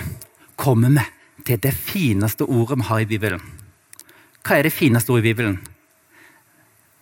kommer 0.56 0.96
vi 0.96 1.04
til 1.44 1.60
det 1.60 1.74
fineste 1.76 2.48
ordet 2.48 2.80
vi 2.80 2.88
har 2.88 3.04
i 3.04 3.10
Bibelen. 3.10 3.42
Hva 4.42 4.56
er 4.56 4.64
det 4.64 4.72
fineste 4.72 5.12
ordet 5.12 5.26
i 5.26 5.32
Bibelen? 5.32 5.60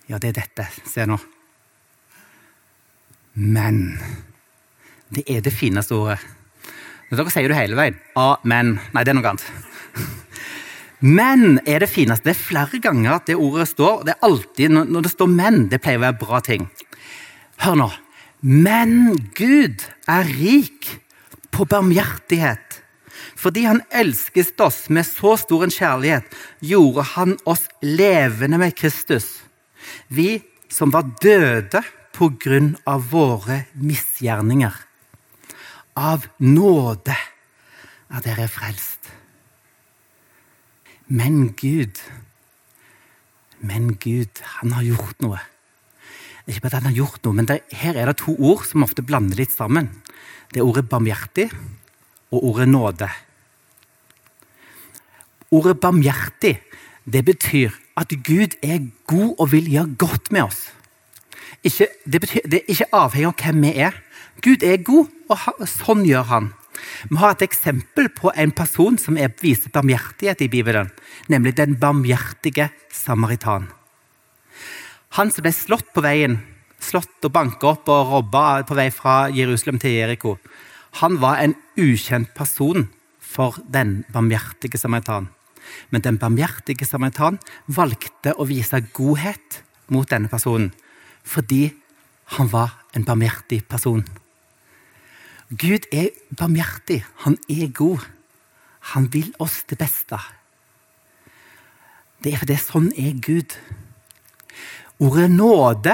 Ja, 0.07 0.19
det 0.19 0.31
er 0.31 0.37
dette. 0.39 0.67
Se 0.87 1.03
nå. 1.07 1.17
Men. 3.35 3.97
Det 5.11 5.23
er 5.27 5.43
det 5.43 5.51
fineste 5.55 5.95
ordet. 5.95 6.19
Dere 7.11 7.31
sier 7.31 7.51
det 7.51 7.57
hele 7.59 7.77
veien. 7.79 7.97
Amen. 8.19 8.77
Nei, 8.95 9.03
det 9.03 9.11
er 9.11 9.17
noe 9.19 9.33
annet. 9.33 9.45
Men 10.99 11.59
er 11.67 11.83
det 11.83 11.91
fineste. 11.91 12.25
Det 12.25 12.33
er 12.33 12.39
flere 12.39 12.79
ganger 12.83 13.17
at 13.17 13.27
det 13.29 13.35
ordet 13.35 13.67
står. 13.69 14.05
Det 14.07 14.15
er 14.15 14.27
alltid, 14.27 14.71
Når 14.71 15.01
det 15.01 15.11
står 15.11 15.27
'men', 15.27 15.69
det 15.69 15.81
pleier 15.81 15.99
å 15.99 16.07
være 16.07 16.19
bra 16.19 16.39
ting. 16.39 16.69
Hør 17.57 17.75
nå. 17.75 17.91
Men 18.41 19.15
Gud 19.35 19.83
er 20.07 20.23
rik 20.23 20.99
på 21.51 21.65
barmhjertighet. 21.65 22.81
Fordi 23.35 23.63
han 23.65 23.81
elsket 23.91 24.59
oss 24.61 24.89
med 24.89 25.05
så 25.05 25.37
stor 25.37 25.63
en 25.63 25.69
kjærlighet, 25.69 26.23
gjorde 26.61 27.03
han 27.03 27.37
oss 27.45 27.67
levende 27.81 28.57
med 28.57 28.75
Kristus 28.75 29.46
vi 30.07 30.41
som 30.69 30.91
var 30.93 31.07
døde 31.21 31.81
på 32.17 32.31
grunn 32.41 32.73
av 32.89 33.09
våre 33.11 33.65
misgjerninger. 33.77 34.73
Av 35.97 36.25
nåde 36.43 37.15
er 37.15 38.23
dere 38.25 38.47
frelst. 38.51 39.11
Men 41.07 41.53
Gud, 41.55 42.01
men 43.63 43.93
Gud, 44.01 44.41
han 44.59 44.73
har 44.75 44.83
gjort 44.85 45.23
noe. 45.23 45.39
Ikke 46.47 46.63
bare 46.63 46.77
at 46.77 46.81
han 46.81 46.89
har 46.91 46.99
gjort 46.99 47.23
noe, 47.25 47.35
men 47.35 47.47
det, 47.47 47.61
Her 47.75 47.95
er 47.95 48.11
det 48.11 48.19
to 48.21 48.35
ord 48.35 48.65
som 48.67 48.83
ofte 48.85 49.03
blander 49.03 49.39
litt 49.39 49.55
sammen. 49.55 49.89
Det 50.51 50.61
er 50.61 50.67
ordet 50.67 50.87
barmhjertig 50.89 51.49
og 52.31 52.43
ordet 52.51 52.67
nåde. 52.69 53.09
Ordet 55.55 55.77
barmhjertig 55.79 56.57
det 57.07 57.23
betyr 57.25 57.71
at 57.97 58.11
Gud 58.23 58.57
er 58.63 58.89
god 59.07 59.35
og 59.39 59.51
vil 59.51 59.69
gjøre 59.71 59.95
godt 59.97 60.31
med 60.31 60.47
oss. 60.49 60.67
Ikke, 61.63 61.87
det, 62.05 62.21
betyr, 62.21 62.43
det, 62.45 62.61
er 62.61 62.71
ikke 62.73 62.89
avhengig 62.93 63.29
av 63.29 63.41
hvem 63.41 63.63
vi 63.63 63.71
er. 63.87 63.99
Gud 64.43 64.63
er 64.63 64.83
god, 64.85 65.07
og 65.31 65.67
sånn 65.67 66.03
gjør 66.05 66.27
han. 66.31 66.49
Vi 67.09 67.17
har 67.17 67.33
et 67.33 67.45
eksempel 67.47 68.11
på 68.13 68.31
en 68.37 68.51
person 68.55 68.99
som 69.01 69.17
er, 69.17 69.33
viser 69.41 69.73
barmhjertighet 69.73 70.43
i 70.45 70.49
Bibelen, 70.51 70.91
nemlig 71.31 71.55
den 71.57 71.77
barmhjertige 71.81 72.69
samaritan. 72.93 73.71
Han 75.17 75.31
som 75.33 75.47
ble 75.47 75.53
slått 75.55 75.89
på 75.95 76.03
veien, 76.05 76.37
slått 76.83 77.25
og 77.25 77.33
banka 77.33 77.71
opp 77.71 77.89
og 77.89 78.11
robba 78.11 78.43
på 78.67 78.77
vei 78.77 78.91
fra 78.93 79.25
Jerusalem 79.33 79.81
til 79.81 79.95
Jeriko, 79.97 80.35
han 81.01 81.17
var 81.21 81.41
en 81.41 81.55
ukjent 81.77 82.35
person 82.37 82.87
for 83.19 83.57
den 83.73 84.03
barmhjertige 84.13 84.77
samaritan. 84.79 85.31
Men 85.89 86.03
den 86.05 86.19
barmhjertige 86.21 86.87
samaritan 86.87 87.39
valgte 87.67 88.33
å 88.35 88.47
vise 88.47 88.81
godhet 88.93 89.61
mot 89.93 90.09
denne 90.09 90.31
personen 90.31 90.71
fordi 91.27 91.67
han 92.37 92.47
var 92.51 92.71
en 92.95 93.03
barmhjertig 93.07 93.65
person. 93.67 94.05
Gud 95.49 95.87
er 95.91 96.11
barmhjertig. 96.35 97.01
Han 97.23 97.37
er 97.51 97.67
god. 97.75 98.03
Han 98.93 99.07
vil 99.11 99.33
oss 99.43 99.61
det 99.67 99.77
beste. 99.79 100.19
Det 102.23 102.33
er 102.33 102.41
fordi 102.41 102.57
sånn 102.59 102.89
er 102.99 103.15
Gud. 103.23 103.55
Ordet 105.03 105.29
nåde 105.31 105.93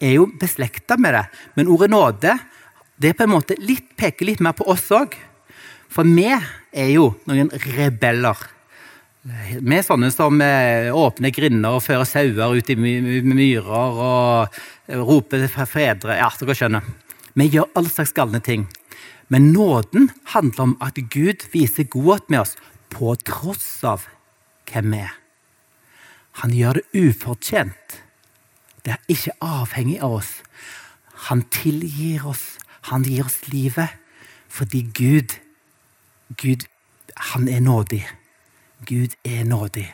er 0.00 0.16
jo 0.16 0.28
beslekta 0.40 0.96
med 1.00 1.16
det, 1.16 1.24
men 1.56 1.70
ordet 1.72 1.90
nåde 1.90 2.36
det 3.00 3.14
på 3.16 3.24
en 3.24 3.32
måte 3.34 3.56
litt, 3.58 3.96
peker 3.98 4.28
litt 4.28 4.42
mer 4.44 4.54
på 4.56 4.68
oss 4.70 4.86
òg. 4.94 5.16
For 5.90 6.06
vi 6.06 6.28
er 6.30 6.90
jo 6.94 7.10
noen 7.28 7.50
rebeller. 7.74 8.38
Vi 9.24 9.72
er 9.72 9.84
sånne 9.86 10.10
som 10.12 10.36
eh, 10.44 10.90
åpner 10.92 11.32
grinder 11.32 11.78
og 11.78 11.84
fører 11.86 12.04
sauer 12.04 12.58
ut 12.58 12.68
i 12.68 12.74
myrer 12.76 13.68
og 13.72 14.56
roper 14.92 15.46
roper 15.46 15.68
fedre 15.70 16.16
Ja, 16.18 16.26
dere 16.28 16.56
skjønner. 16.58 16.88
Vi 17.32 17.46
gjør 17.54 17.70
all 17.72 17.86
slags 17.88 18.12
galne 18.12 18.42
ting. 18.44 18.66
Men 19.32 19.54
nåden 19.54 20.10
handler 20.34 20.66
om 20.66 20.74
at 20.84 21.00
Gud 21.08 21.46
viser 21.54 21.88
godhet 21.88 22.28
med 22.28 22.42
oss 22.42 22.52
på 22.92 23.14
tross 23.24 23.68
av 23.88 24.04
hvem 24.68 24.92
vi 24.92 25.00
er. 25.06 25.14
Han 26.44 26.52
gjør 26.52 26.82
det 26.82 27.06
ufortjent. 27.06 27.96
Det 28.84 28.92
er 28.92 29.14
ikke 29.14 29.38
avhengig 29.40 30.02
av 30.04 30.18
oss. 30.18 30.34
Han 31.30 31.46
tilgir 31.48 32.26
oss. 32.28 32.58
Han 32.90 33.08
gir 33.08 33.24
oss 33.24 33.40
livet 33.48 33.96
fordi 34.54 34.84
Gud, 34.94 35.32
Gud, 36.36 36.68
han 37.32 37.48
er 37.48 37.64
nådig. 37.64 38.04
Gud 38.86 39.16
er 39.24 39.44
nådig. 39.48 39.86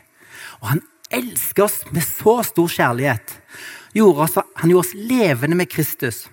Og 0.60 0.68
han 0.74 0.82
elsker 1.10 1.66
oss 1.66 1.80
med 1.90 2.04
så 2.06 2.40
stor 2.46 2.68
kjærlighet. 2.68 3.36
han 3.94 4.70
gjorde 4.70 4.80
oss 4.80 4.94
levende 4.94 5.56
med 5.56 5.70
Kristus. 5.70 6.28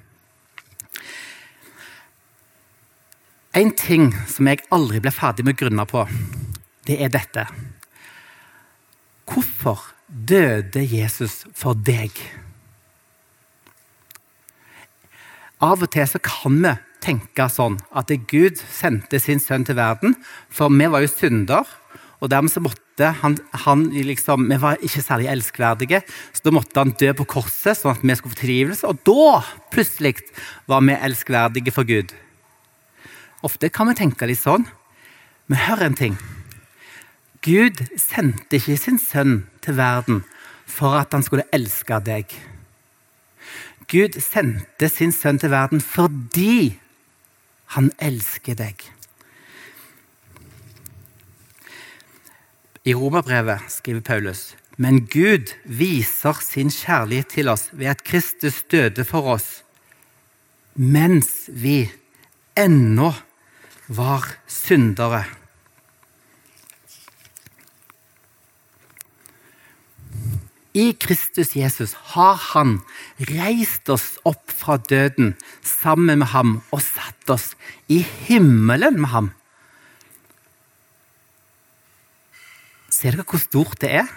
En 3.54 3.72
ting 3.74 4.12
som 4.30 4.48
jeg 4.48 4.62
aldri 4.70 5.00
ble 5.02 5.12
ferdig 5.12 5.46
med 5.46 5.56
å 5.56 5.62
grunne 5.64 5.86
på, 5.90 6.04
det 6.86 7.00
er 7.02 7.10
dette. 7.10 7.48
Hvorfor 9.26 9.82
døde 10.08 10.84
Jesus 10.86 11.46
for 11.58 11.74
deg? 11.74 12.14
Av 15.58 15.82
og 15.82 15.90
til 15.90 16.06
så 16.06 16.22
kan 16.22 16.60
vi 16.62 16.76
tenke 17.02 17.48
sånn 17.50 17.80
at 17.98 18.14
Gud 18.30 18.62
sendte 18.62 19.18
sin 19.20 19.42
sønn 19.42 19.66
til 19.66 19.80
verden, 19.80 20.14
for 20.50 20.70
vi 20.70 20.90
var 20.92 21.02
jo 21.02 21.10
synder. 21.10 21.66
Og 22.18 22.32
dermed 22.32 22.50
så 22.50 22.62
måtte 22.64 23.12
han, 23.22 23.36
han 23.66 23.84
liksom, 23.94 24.48
Vi 24.50 24.58
var 24.58 24.80
ikke 24.82 25.04
særlig 25.06 25.28
elskverdige, 25.30 26.02
så 26.34 26.48
da 26.48 26.54
måtte 26.56 26.82
han 26.82 26.96
dø 26.98 27.12
på 27.14 27.28
korset, 27.38 27.78
sånn 27.78 27.94
at 27.94 28.02
vi 28.02 28.16
skulle 28.18 28.34
få 28.34 28.42
tilgivelse. 28.42 28.90
Og 28.90 29.04
da 29.06 29.44
plutselig 29.74 30.16
var 30.66 30.82
vi 30.82 30.98
elskverdige 30.98 31.76
for 31.76 31.86
Gud. 31.86 32.16
Ofte 33.46 33.70
kan 33.70 33.92
vi 33.92 34.00
tenke 34.00 34.26
litt 34.26 34.42
sånn. 34.42 34.66
Men 35.48 35.62
hør 35.64 35.86
en 35.86 35.96
ting. 35.96 36.18
Gud 37.46 37.80
sendte 38.02 38.58
ikke 38.58 38.76
sin 38.82 38.98
sønn 39.00 39.46
til 39.64 39.78
verden 39.78 40.24
for 40.68 40.98
at 41.00 41.14
han 41.16 41.24
skulle 41.24 41.48
elske 41.56 42.02
deg. 42.04 42.34
Gud 43.88 44.18
sendte 44.20 44.90
sin 44.92 45.14
sønn 45.16 45.40
til 45.40 45.54
verden 45.54 45.80
fordi 45.80 46.76
han 47.78 47.92
elsker 48.04 48.58
deg. 48.60 48.82
I 52.88 52.94
Romerbrevet 52.96 53.68
skriver 53.68 54.02
Paulus 54.02 54.54
men 54.78 55.02
Gud 55.10 55.52
viser 55.66 56.38
sin 56.46 56.70
kjærlighet 56.72 57.32
til 57.34 57.50
oss 57.50 57.72
ved 57.74 57.90
at 57.92 58.04
Kristus 58.06 58.62
døde 58.72 59.04
for 59.08 59.34
oss 59.34 59.48
mens 60.78 61.50
vi 61.50 61.88
ennå 62.58 63.10
var 63.88 64.28
syndere. 64.46 65.24
I 70.78 70.92
Kristus 71.02 71.56
Jesus 71.58 71.96
har 72.14 72.38
han 72.52 72.78
reist 73.32 73.90
oss 73.90 74.20
opp 74.30 74.54
fra 74.54 74.78
døden 74.78 75.34
sammen 75.66 76.22
med 76.22 76.30
ham 76.36 76.60
og 76.70 76.84
satt 76.86 77.34
oss 77.34 77.56
i 77.90 78.04
himmelen 78.28 79.02
med 79.02 79.10
ham. 79.16 79.32
Ser 82.98 83.14
dere 83.14 83.28
hvor 83.30 83.42
stort 83.42 83.78
det 83.84 83.92
er? 84.00 84.10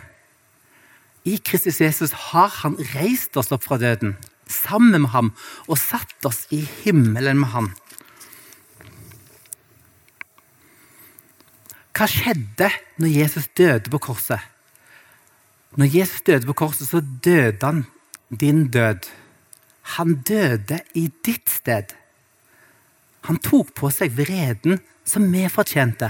I 1.29 1.37
Kristus 1.45 1.83
Jesus 1.83 2.15
har 2.31 2.49
han 2.63 2.79
reist 2.95 3.37
oss 3.37 3.51
opp 3.53 3.67
fra 3.67 3.77
døden, 3.81 4.15
sammen 4.49 5.03
med 5.05 5.13
ham, 5.13 5.35
og 5.69 5.77
satt 5.77 6.25
oss 6.25 6.47
i 6.55 6.63
himmelen 6.81 7.43
med 7.43 7.53
ham. 7.53 7.69
Hva 11.93 12.09
skjedde 12.09 12.71
når 13.03 13.13
Jesus 13.13 13.51
døde 13.59 13.93
på 13.93 14.01
korset? 14.01 14.41
Når 15.77 15.93
Jesus 15.93 16.25
døde 16.25 16.49
på 16.49 16.57
korset, 16.63 16.89
så 16.89 17.03
døde 17.05 17.61
han 17.61 17.85
din 18.33 18.71
død. 18.73 19.05
Han 19.99 20.17
døde 20.25 20.81
i 20.97 21.11
ditt 21.27 21.53
sted. 21.53 21.93
Han 23.29 23.37
tok 23.45 23.75
på 23.77 23.93
seg 23.93 24.17
vreden 24.17 24.81
som 25.05 25.29
vi 25.29 25.45
fortjente. 25.53 26.09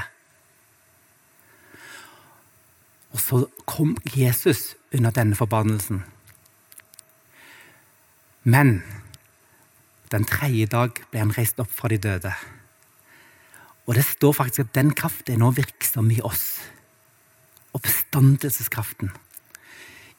Og 3.10 3.20
så 3.20 3.44
kom 3.66 3.96
Jesus 4.14 4.74
under 4.94 5.10
denne 5.14 5.36
forbannelsen. 5.38 6.04
Men 8.42 8.82
den 10.10 10.24
tredje 10.26 10.66
dag 10.70 11.02
ble 11.10 11.22
han 11.22 11.34
reist 11.36 11.60
opp 11.62 11.70
fra 11.74 11.90
de 11.92 11.98
døde. 12.02 12.32
Og 13.86 13.96
det 13.98 14.06
står 14.06 14.36
faktisk 14.36 14.68
at 14.68 14.76
den 14.78 14.94
kraften 14.94 15.34
er 15.34 15.42
nå 15.42 15.50
virksom 15.56 16.10
i 16.14 16.20
oss. 16.26 16.60
Oppstandelseskraften. 17.74 19.12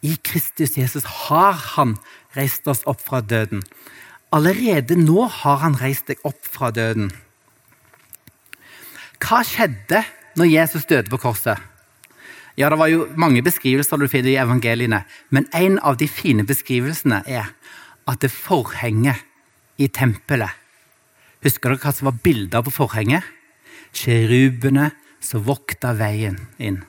I 0.01 0.17
Kristus 0.23 0.77
Jesus 0.77 1.05
har 1.29 1.53
han 1.75 1.97
reist 2.35 2.67
oss 2.67 2.81
opp 2.89 3.03
fra 3.03 3.21
døden. 3.21 3.61
Allerede 4.31 4.95
nå 4.95 5.27
har 5.27 5.59
han 5.63 5.75
reist 5.79 6.07
deg 6.07 6.23
opp 6.27 6.39
fra 6.47 6.71
døden. 6.71 7.11
Hva 9.21 9.43
skjedde 9.45 10.01
når 10.39 10.49
Jesus 10.49 10.87
døde 10.89 11.11
på 11.11 11.19
korset? 11.21 11.59
Ja, 12.57 12.69
Det 12.69 12.77
var 12.77 12.87
jo 12.87 13.07
mange 13.15 13.41
beskrivelser 13.41 13.97
du 13.97 14.07
finner 14.07 14.29
i 14.29 14.39
evangeliene, 14.41 15.05
men 15.29 15.47
en 15.53 15.79
av 15.79 15.97
de 15.97 16.07
fine 16.07 16.43
beskrivelsene 16.43 17.23
er 17.27 17.53
at 18.07 18.19
det 18.19 18.31
forhenget 18.31 19.15
i 19.77 19.87
tempelet 19.87 20.57
Husker 21.41 21.73
dere 21.73 21.81
hva 21.81 21.91
som 21.95 22.05
var 22.05 22.19
bilder 22.21 22.61
på 22.61 22.69
forhenget? 22.69 23.25
Kjerubene 23.97 24.91
som 25.25 25.41
vokta 25.41 25.95
veien 25.97 26.37
inn. 26.61 26.83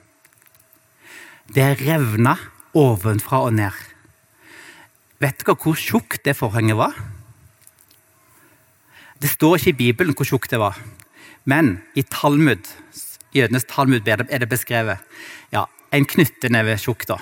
Det 1.48 1.70
revna 1.81 2.37
ovenfra 2.77 3.40
og 3.46 3.57
ned. 3.57 3.72
Vet 5.25 5.40
dere 5.40 5.57
hvor 5.57 5.79
tjukt 5.79 6.20
det 6.27 6.37
forhenget 6.37 6.77
var? 6.77 6.92
Det 9.22 9.31
står 9.31 9.57
ikke 9.57 9.72
i 9.72 9.81
Bibelen 9.81 10.16
hvor 10.18 10.27
tjukt 10.27 10.51
det 10.51 10.59
var, 10.61 10.77
men 11.46 11.77
i 11.94 12.03
Talmud, 12.03 12.66
jødenes 13.33 13.66
Talmud 13.68 14.09
er 14.09 14.25
det 14.27 14.49
beskrevet 14.51 15.01
ja, 15.53 15.66
en 15.92 16.07
knytteneve 16.09 16.77
tjukk, 16.81 17.07
da. 17.09 17.18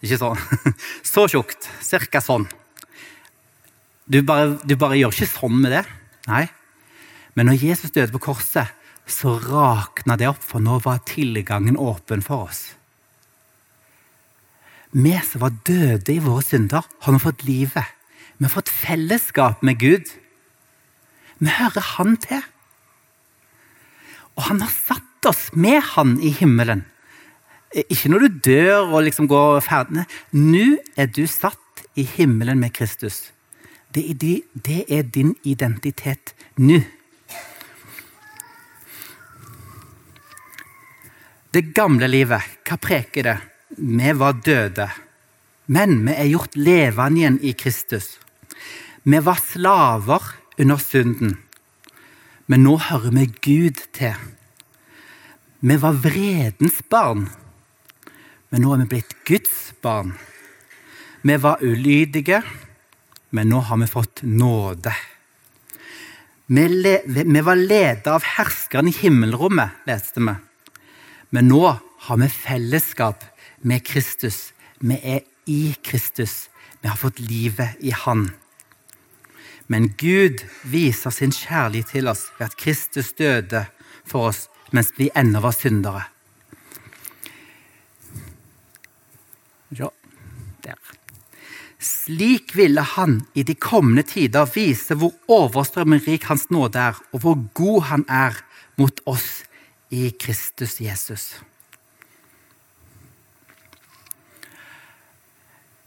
Ikke 0.00 0.18
sånn. 0.20 0.40
Så 1.12 1.26
tjukt. 1.30 1.68
Cirka 1.84 2.22
sånn. 2.24 2.46
Du 4.10 4.20
bare, 4.26 4.56
du 4.66 4.74
bare, 4.78 4.98
gjør 4.98 5.14
ikke 5.14 5.30
sånn 5.30 5.60
med 5.62 5.74
det. 5.76 5.84
Nei. 6.26 6.46
Men 7.38 7.50
når 7.50 7.62
Jesus 7.62 7.94
døde 7.94 8.14
på 8.16 8.24
korset, 8.30 8.72
så 9.10 9.36
rakna 9.42 10.16
det 10.18 10.28
opp, 10.30 10.42
for 10.42 10.62
nå 10.62 10.78
var 10.84 11.02
tilgangen 11.06 11.78
åpen 11.78 12.22
for 12.22 12.48
oss. 12.48 12.62
Vi 14.90 15.14
som 15.22 15.44
var 15.44 15.54
døde 15.66 16.14
i 16.14 16.22
våre 16.22 16.42
synder, 16.42 16.86
har 16.86 17.14
nå 17.14 17.20
fått 17.22 17.44
livet. 17.46 17.86
Vi 18.38 18.46
har 18.46 18.54
fått 18.54 18.72
fellesskap 18.72 19.62
med 19.66 19.78
Gud. 19.78 20.10
Vi 21.38 21.52
hører 21.54 21.86
Han 21.94 22.16
til. 22.18 22.42
Og 24.34 24.42
Han 24.48 24.62
har 24.64 24.72
satt 24.74 25.09
oss 25.26 25.50
med 25.52 25.82
Han 25.94 26.18
i 26.22 26.32
himmelen. 26.34 26.84
Ikke 27.70 28.10
når 28.10 28.24
du 28.24 28.38
dør 28.50 28.88
og 28.90 29.04
liksom 29.06 29.28
går 29.30 29.60
ferdig. 29.62 30.06
Nå 30.34 30.80
er 30.98 31.10
du 31.10 31.22
satt 31.30 31.84
i 31.98 32.06
himmelen 32.16 32.58
med 32.60 32.74
Kristus. 32.74 33.30
Det 33.94 34.04
er, 34.10 34.14
de, 34.14 34.32
det 34.54 34.84
er 34.88 35.02
din 35.02 35.34
identitet 35.42 36.34
nå. 36.58 36.80
Det 41.50 41.64
gamle 41.74 42.06
livet, 42.06 42.46
hva 42.62 42.76
preker 42.78 43.26
det? 43.26 43.38
Vi 43.74 44.12
var 44.18 44.38
døde, 44.46 44.86
men 45.66 45.96
vi 46.06 46.14
er 46.14 46.28
gjort 46.30 46.54
levende 46.58 47.18
igjen 47.18 47.38
i 47.42 47.54
Kristus. 47.58 48.18
Vi 49.02 49.18
var 49.18 49.38
slaver 49.42 50.28
under 50.60 50.78
synden, 50.78 51.38
men 52.46 52.62
nå 52.66 52.76
hører 52.86 53.14
vi 53.16 53.26
Gud 53.42 53.82
til. 53.96 54.14
Vi 55.62 55.76
var 55.76 55.92
vredens 55.92 56.78
barn, 56.88 57.26
men 58.48 58.62
nå 58.64 58.72
er 58.72 58.80
vi 58.80 58.90
blitt 58.94 59.10
Guds 59.28 59.74
barn. 59.84 60.14
Vi 61.20 61.36
var 61.36 61.60
ulydige, 61.60 62.38
men 63.36 63.50
nå 63.52 63.60
har 63.68 63.76
vi 63.82 63.88
fått 63.90 64.22
nåde. 64.24 64.94
Vi, 66.48 67.42
var 67.44 67.60
ledet 67.60 68.08
av 68.08 68.24
herskeren 68.24 68.88
i 68.88 68.94
himmelrommet, 69.02 69.84
leste 69.86 70.24
vi. 70.24 70.34
Men 71.36 71.52
nå 71.52 71.62
har 72.08 72.22
vi 72.24 72.28
fellesskap 72.32 73.22
med 73.60 73.84
Kristus. 73.84 74.54
Vi 74.80 74.96
er 74.96 75.20
i 75.44 75.74
Kristus. 75.84 76.48
Vi 76.80 76.88
har 76.88 76.96
fått 76.96 77.20
livet 77.20 77.76
i 77.84 77.92
Han. 77.92 78.30
Men 79.68 79.92
Gud 80.00 80.40
viser 80.64 81.12
sin 81.14 81.36
kjærlighet 81.36 81.92
til 81.92 82.08
oss 82.10 82.30
ved 82.38 82.48
at 82.48 82.56
Kristus 82.58 83.12
døde 83.12 83.68
for 84.08 84.32
oss 84.32 84.48
mens 84.76 84.92
vi 84.96 85.10
ennå 85.14 85.40
var 85.42 85.56
syndere. 85.56 86.04
Ja, 89.70 89.90
der. 90.64 90.78
Slik 91.78 92.56
ville 92.56 92.82
han 92.96 93.20
i 93.34 93.44
de 93.46 93.54
kommende 93.54 94.02
tider 94.02 94.48
vise 94.54 94.96
hvor 94.98 95.14
overstrømmende 95.30 96.04
rik 96.06 96.26
hans 96.30 96.48
nåde 96.50 96.78
er, 96.90 96.98
og 97.12 97.22
hvor 97.22 97.38
god 97.54 97.86
han 97.92 98.04
er 98.08 98.42
mot 98.80 99.00
oss 99.06 99.44
i 99.90 100.10
Kristus 100.20 100.80
Jesus. 100.80 101.30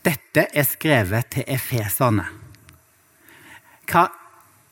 Dette 0.04 0.48
er 0.52 0.66
skrevet 0.68 1.30
til 1.32 1.46
efeserne. 1.48 2.26
Hva, 3.88 4.08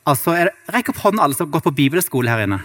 altså, 0.07 0.35
Rekk 0.71 0.91
opp 0.91 1.03
hånden 1.05 1.23
alle 1.23 1.37
som 1.37 1.47
har 1.47 1.55
gått 1.55 1.69
på 1.69 1.77
bibelskole 1.77 2.31
her 2.31 2.43
inne. 2.47 2.59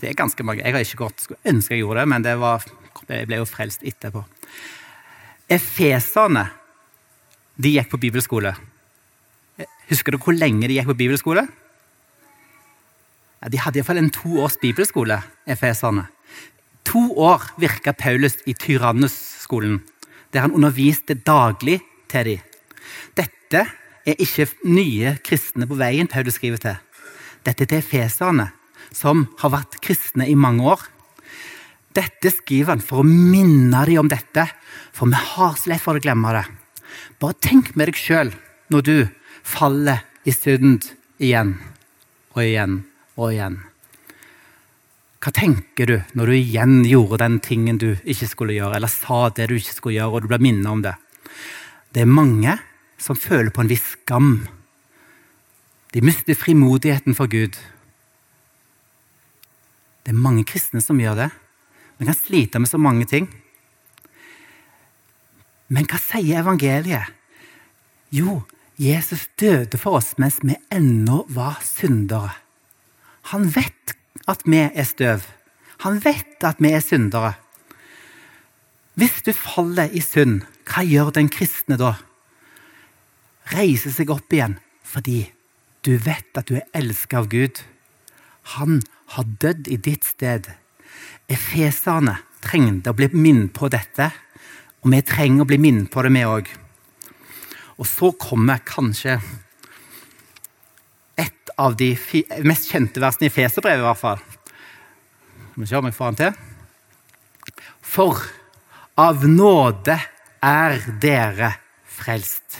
Det 0.00 0.08
er 0.08 0.18
ganske 0.18 0.44
mange. 0.44 0.62
Jeg 0.64 0.74
har 0.74 0.84
ikke 0.84 1.04
gått, 1.04 1.20
skulle 1.20 1.52
ønske 1.52 1.76
jeg 1.76 1.84
gjorde 1.84 2.00
det, 2.00 2.08
men 2.08 2.24
det 2.24 2.36
var 2.40 2.64
jeg 3.08 3.28
ble 3.28 3.40
jo 3.40 3.48
frelst 3.48 3.82
etterpå. 3.86 4.22
Efeserne 5.52 6.46
de 7.60 7.74
gikk 7.74 7.90
på 7.92 8.00
bibelskole. 8.00 8.54
Husker 9.90 10.14
du 10.14 10.20
hvor 10.22 10.36
lenge 10.36 10.68
de 10.68 10.78
gikk 10.78 10.88
på 10.92 10.98
bibelskole? 11.02 11.44
Ja, 13.42 13.50
de 13.50 13.60
hadde 13.60 13.80
iallfall 13.80 14.00
en 14.00 14.12
to 14.14 14.38
års 14.44 14.56
bibelskole, 14.62 15.18
efeserne. 15.50 16.06
To 16.88 17.02
år 17.18 17.44
virka 17.60 17.92
Paulus 17.92 18.38
i 18.46 18.54
Tyrannus-skolen, 18.54 19.80
der 20.32 20.46
han 20.46 20.54
underviste 20.54 21.14
daglig 21.18 21.80
til 22.10 22.28
dem. 22.30 22.48
Dette 23.18 23.66
er 24.06 24.22
ikke 24.22 24.48
nye 24.64 25.16
kristne 25.26 25.66
på 25.68 25.78
veien 25.78 26.10
Paulus 26.10 26.38
skriver 26.38 26.62
til. 26.62 26.78
Dette 27.46 27.66
er 27.66 27.70
til 27.70 27.82
efeserne, 27.82 28.48
som 28.96 29.26
har 29.42 29.54
vært 29.54 29.80
kristne 29.84 30.28
i 30.28 30.36
mange 30.38 30.66
år. 30.74 30.84
Dette 31.92 32.32
skriver 32.32 32.74
han 32.74 32.84
for 32.84 33.02
å 33.02 33.08
minne 33.08 33.84
dem 33.88 34.04
om 34.04 34.08
dette, 34.08 34.46
for 34.92 35.10
vi 35.10 35.18
har 35.34 35.58
så 35.58 35.72
lett 35.72 35.84
for 35.84 35.98
å 35.98 36.02
glemme 36.02 36.32
det. 36.36 36.46
Bare 37.20 37.36
tenk 37.40 37.74
med 37.76 37.90
deg 37.90 37.98
sjøl 37.98 38.32
når 38.72 38.86
du 38.86 38.96
faller 39.42 40.04
i 40.24 40.32
synd 40.34 40.88
igjen 41.22 41.56
og 42.32 42.42
igjen 42.44 42.80
og 43.18 43.28
igjen. 43.32 43.60
Hva 45.22 45.30
tenker 45.36 45.86
du 45.86 45.96
når 46.18 46.32
du 46.32 46.34
igjen 46.34 46.80
gjorde 46.88 47.20
den 47.22 47.38
tingen 47.44 47.78
du 47.78 47.92
ikke 48.02 48.26
skulle 48.30 48.56
gjøre, 48.56 48.78
eller 48.78 48.90
sa 48.90 49.28
det 49.30 49.46
du 49.50 49.54
ikke 49.58 49.76
skulle 49.76 49.98
gjøre, 50.00 50.10
og 50.10 50.24
du 50.24 50.32
ble 50.32 50.40
minnet 50.42 50.70
om 50.70 50.82
det? 50.82 50.96
Det 51.94 52.02
er 52.02 52.10
mange 52.10 52.56
som 53.02 53.18
føler 53.18 53.52
på 53.54 53.62
en 53.62 53.70
viss 53.70 53.84
skam. 54.00 54.32
De 55.92 56.02
mister 56.02 56.38
frimodigheten 56.38 57.14
for 57.14 57.30
Gud. 57.30 57.54
Det 60.02 60.12
er 60.12 60.18
mange 60.18 60.44
kristne 60.48 60.82
som 60.82 61.00
gjør 61.00 61.18
det. 61.24 61.30
Vi 61.98 62.08
kan 62.08 62.18
slite 62.18 62.58
med 62.58 62.70
så 62.70 62.80
mange 62.82 63.06
ting. 63.06 63.28
Men 65.72 65.86
hva 65.88 66.00
sier 66.02 66.42
evangeliet? 66.42 67.12
Jo, 68.12 68.42
Jesus 68.76 69.28
døde 69.40 69.78
for 69.80 70.00
oss 70.00 70.12
mens 70.20 70.40
vi 70.42 70.56
ennå 70.74 71.22
var 71.32 71.62
syndere. 71.64 72.34
Han 73.32 73.46
vet 73.54 73.94
at 74.28 74.42
vi 74.44 74.64
er 74.66 74.88
støv. 74.88 75.22
Han 75.86 76.00
vet 76.02 76.44
at 76.44 76.60
vi 76.62 76.72
er 76.74 76.82
syndere. 76.84 77.34
Hvis 78.98 79.22
du 79.24 79.32
faller 79.32 79.88
i 79.88 80.02
synd, 80.04 80.42
hva 80.68 80.84
gjør 80.84 81.14
den 81.16 81.30
kristne 81.32 81.78
da? 81.80 81.94
Reiser 83.54 83.94
seg 83.94 84.12
opp 84.12 84.34
igjen 84.34 84.58
fordi 84.92 85.24
du 85.86 85.94
vet 85.96 86.36
at 86.36 86.50
du 86.50 86.58
er 86.58 86.68
elsket 86.76 87.16
av 87.16 87.30
Gud. 87.32 87.62
Han 88.56 88.82
har 89.14 89.24
dødd 89.40 89.68
i 89.68 89.78
ditt 89.78 90.04
sted. 90.04 90.48
Efeserne 91.30 92.18
trengte 92.42 92.90
å 92.90 92.98
bli 92.98 93.08
minnet 93.14 93.52
på 93.54 93.70
dette, 93.72 94.10
og 94.82 94.90
vi 94.90 95.00
trenger 95.06 95.44
å 95.44 95.48
bli 95.48 95.60
minnet 95.62 95.90
på 95.92 96.02
det, 96.02 96.12
vi 96.12 96.24
òg. 96.26 96.50
Og 97.78 97.88
så 97.88 98.10
kommer 98.18 98.64
kanskje 98.66 99.20
et 101.18 101.52
av 101.58 101.76
de 101.78 101.92
mest 102.46 102.70
kjente 102.70 103.02
versene 103.02 103.30
i 103.30 103.34
Feserbrevet, 103.34 103.82
i 103.82 103.86
hvert 103.86 104.02
fall. 104.02 104.22
Skal 105.52 105.62
vi 105.62 105.70
se 105.70 105.78
om 105.78 105.88
jeg 105.88 105.96
får 105.96 106.12
den 106.12 106.20
til. 106.22 106.40
For 107.92 108.22
av 109.00 109.24
nåde 109.28 109.96
er 110.42 110.78
dere 111.00 111.54
frelst 111.88 112.58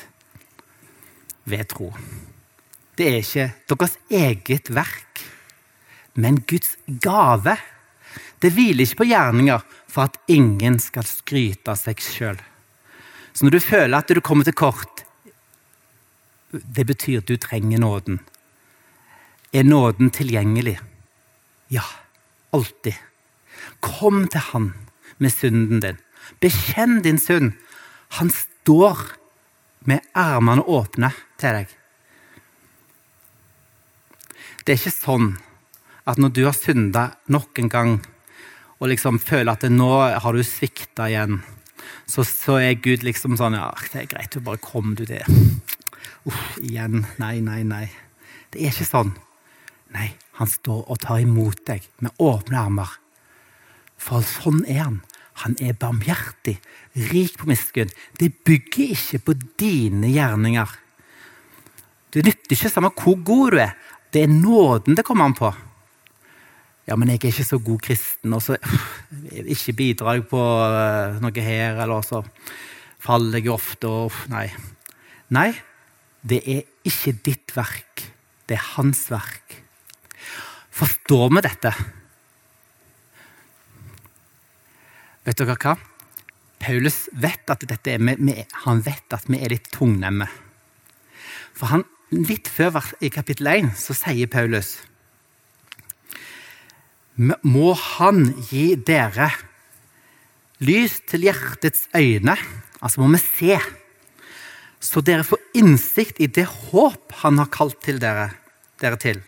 ved 1.48 1.68
tro. 1.72 1.90
Det 2.96 3.08
er 3.08 3.18
ikke 3.22 3.48
deres 3.72 3.96
eget 4.12 4.70
verk, 4.74 5.11
men 6.14 6.42
Guds 6.46 6.76
gave. 6.86 7.56
Det 8.42 8.52
hviler 8.52 8.84
ikke 8.84 9.02
på 9.02 9.08
gjerninger 9.12 9.62
for 9.88 10.08
at 10.08 10.18
ingen 10.32 10.78
skal 10.82 11.06
skryte 11.08 11.72
av 11.72 11.80
seg 11.80 12.02
sjøl. 12.02 12.40
Så 13.32 13.46
når 13.46 13.56
du 13.56 13.64
føler 13.64 13.96
at 13.98 14.12
du 14.12 14.20
kommer 14.20 14.44
til 14.44 14.56
kort, 14.56 15.04
det 16.52 16.84
betyr 16.88 17.22
at 17.22 17.30
du 17.30 17.38
trenger 17.40 17.80
nåden. 17.80 18.20
Er 19.52 19.64
nåden 19.64 20.10
tilgjengelig? 20.12 20.78
Ja, 21.72 21.84
alltid. 22.52 22.96
Kom 23.80 24.26
til 24.28 24.40
Han 24.52 24.72
med 25.18 25.32
synden 25.32 25.80
din. 25.80 25.98
Bekjenn 26.40 27.00
din 27.02 27.18
synd. 27.18 27.52
Han 28.18 28.30
står 28.30 28.98
med 29.88 30.04
armene 30.14 30.64
åpne 30.68 31.12
til 31.40 31.56
deg. 31.56 31.72
Det 34.62 34.74
er 34.74 34.78
ikke 34.78 34.94
sånn 34.94 35.30
at 36.08 36.18
når 36.18 36.34
du 36.34 36.44
har 36.46 36.56
synda 36.56 37.08
nok 37.30 37.58
en 37.62 37.70
gang 37.70 37.92
og 38.82 38.90
liksom 38.90 39.20
føler 39.22 39.52
at 39.54 39.66
nå 39.70 39.90
har 40.18 40.34
du 40.34 40.42
svikta 40.42 41.06
igjen, 41.10 41.38
så, 42.06 42.24
så, 42.26 42.58
er 42.58 42.80
Gud 42.82 43.04
liksom 43.06 43.36
sånn 43.38 43.54
Ja, 43.54 43.70
det 43.92 44.00
er 44.00 44.08
greit, 44.10 44.34
du 44.34 44.42
bare 44.44 44.60
kom, 44.62 44.96
du 44.98 45.04
det. 45.06 45.22
Uff, 46.26 46.58
igjen. 46.62 47.06
Nei, 47.22 47.36
nei, 47.44 47.62
nei. 47.66 47.86
Det 48.50 48.60
er 48.60 48.74
ikke 48.74 48.88
sånn. 48.88 49.14
Nei, 49.94 50.10
han 50.38 50.50
står 50.50 50.84
og 50.90 51.00
tar 51.02 51.22
imot 51.22 51.62
deg 51.68 51.86
med 52.02 52.14
åpne 52.22 52.58
armer. 52.58 52.98
For 54.02 54.26
sånn 54.26 54.64
er 54.66 54.82
han. 54.82 55.00
Han 55.46 55.56
er 55.64 55.78
barmhjertig, 55.78 56.58
rik 57.12 57.38
på 57.40 57.48
miskunn. 57.48 57.92
Det 58.18 58.32
bygger 58.44 58.94
ikke 58.96 59.22
på 59.26 59.36
dine 59.60 60.10
gjerninger. 60.12 60.78
Det 62.12 62.26
nytter 62.26 62.56
ikke 62.56 62.70
samme 62.70 62.92
hvor 62.98 63.16
god 63.24 63.54
du 63.54 63.60
er. 63.62 63.76
Det 64.12 64.26
er 64.26 64.32
nåden 64.32 64.98
det 64.98 65.06
kommer 65.06 65.30
an 65.30 65.38
på. 65.38 65.52
Ja, 66.88 66.96
men 66.98 67.12
jeg 67.12 67.20
er 67.20 67.30
ikke 67.30 67.46
så 67.46 67.58
god 67.62 67.82
kristen, 67.84 68.32
og 68.34 68.42
så 68.42 68.56
ikke 69.54 69.76
bidrar 69.78 70.18
jeg 70.18 70.26
på 70.30 70.40
eh, 70.42 71.20
noe 71.22 71.44
her, 71.46 71.78
eller 71.84 72.02
så 72.06 72.22
faller 73.02 73.38
jeg 73.38 73.54
ofte 73.54 73.90
og 73.90 74.16
Nei. 74.32 74.48
Nei, 75.32 75.50
det 76.22 76.42
er 76.46 76.66
ikke 76.86 77.14
ditt 77.24 77.54
verk. 77.56 78.04
Det 78.46 78.58
er 78.58 78.66
hans 78.74 79.06
verk. 79.10 79.56
Forstår 80.72 81.30
vi 81.32 81.42
dette? 81.46 81.72
Vet 85.22 85.38
dere 85.38 85.56
hva? 85.56 85.76
Paulus 86.62 87.04
vet 87.18 87.50
at, 87.50 87.64
dette 87.66 87.94
er, 87.94 88.46
han 88.66 88.82
vet 88.84 89.14
at 89.14 89.26
vi 89.30 89.38
er 89.38 89.54
litt 89.54 89.70
tungnemme. 89.74 90.28
For 91.54 91.70
han, 91.72 91.86
litt 92.12 92.50
før 92.50 92.82
i 93.02 93.10
kapittel 93.10 93.50
1 93.50 93.72
så 93.78 93.96
sier 93.96 94.30
Paulus 94.30 94.76
må 97.16 97.72
Han 97.76 98.30
gi 98.48 98.72
dere 98.76 99.30
lys 100.62 101.00
til 101.10 101.26
hjertets 101.28 101.88
øyne. 101.96 102.36
Altså 102.80 103.02
må 103.02 103.10
vi 103.12 103.20
se. 103.22 103.58
Så 104.82 105.02
dere 105.04 105.26
får 105.26 105.42
innsikt 105.58 106.20
i 106.22 106.26
det 106.26 106.46
håp 106.46 107.12
Han 107.22 107.38
har 107.38 107.50
kalt 107.52 107.78
til 107.84 108.00
dere, 108.02 108.32
dere 108.80 108.98
til. 108.98 109.20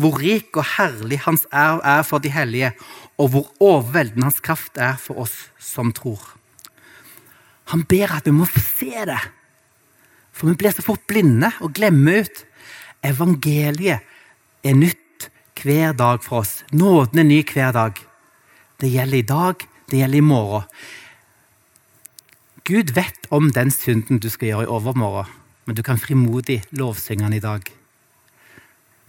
Hvor 0.00 0.20
rik 0.20 0.54
og 0.56 0.66
herlig 0.76 1.20
Hans 1.26 1.46
arv 1.50 1.80
er 1.84 2.04
for 2.06 2.22
de 2.22 2.30
hellige, 2.32 2.72
og 3.18 3.32
hvor 3.32 3.50
overveldende 3.60 4.28
Hans 4.28 4.40
kraft 4.40 4.78
er 4.78 4.96
for 5.00 5.24
oss 5.24 5.50
som 5.58 5.92
tror. 5.92 6.22
Han 7.70 7.84
ber 7.86 8.16
at 8.16 8.26
vi 8.26 8.34
må 8.34 8.46
se 8.50 8.92
det. 9.06 9.20
For 10.32 10.48
vi 10.48 10.56
blir 10.58 10.74
så 10.74 10.82
fort 10.82 11.02
blinde 11.10 11.50
og 11.60 11.74
glemmer 11.76 12.24
ut. 12.24 12.44
Evangeliet 13.04 14.06
er 14.64 14.76
nytt 14.76 14.99
hver 15.64 15.92
dag 15.96 16.22
for 16.24 16.42
oss. 16.42 16.60
Nåden 16.72 17.22
er 17.22 17.28
ny 17.28 17.42
hver 17.46 17.72
dag. 17.76 18.00
Det 18.80 18.88
gjelder 18.88 19.18
i 19.18 19.28
dag, 19.28 19.66
det 19.90 20.00
gjelder 20.00 20.18
i 20.18 20.24
morgen. 20.24 20.66
Gud 22.64 22.92
vet 22.94 23.26
om 23.34 23.50
den 23.52 23.72
synden 23.74 24.20
du 24.22 24.28
skal 24.30 24.52
gjøre 24.52 24.66
i 24.68 24.70
overmorgen, 24.70 25.30
men 25.66 25.76
du 25.76 25.82
kan 25.82 26.00
frimodig 26.00 26.60
lovsynge 26.76 27.24
den 27.24 27.38
i 27.38 27.42
dag. 27.42 27.64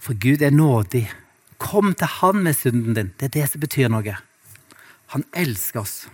For 0.02 0.18
Gud 0.18 0.42
er 0.42 0.50
nådig. 0.50 1.06
Kom 1.62 1.94
til 1.94 2.10
Han 2.18 2.42
med 2.42 2.56
synden 2.58 2.94
din. 2.94 3.12
Det 3.18 3.28
er 3.28 3.36
det 3.36 3.50
som 3.52 3.62
betyr 3.62 3.92
noe. 3.92 4.16
Han 5.14 5.24
elsker 5.36 5.84
oss. 5.84 6.08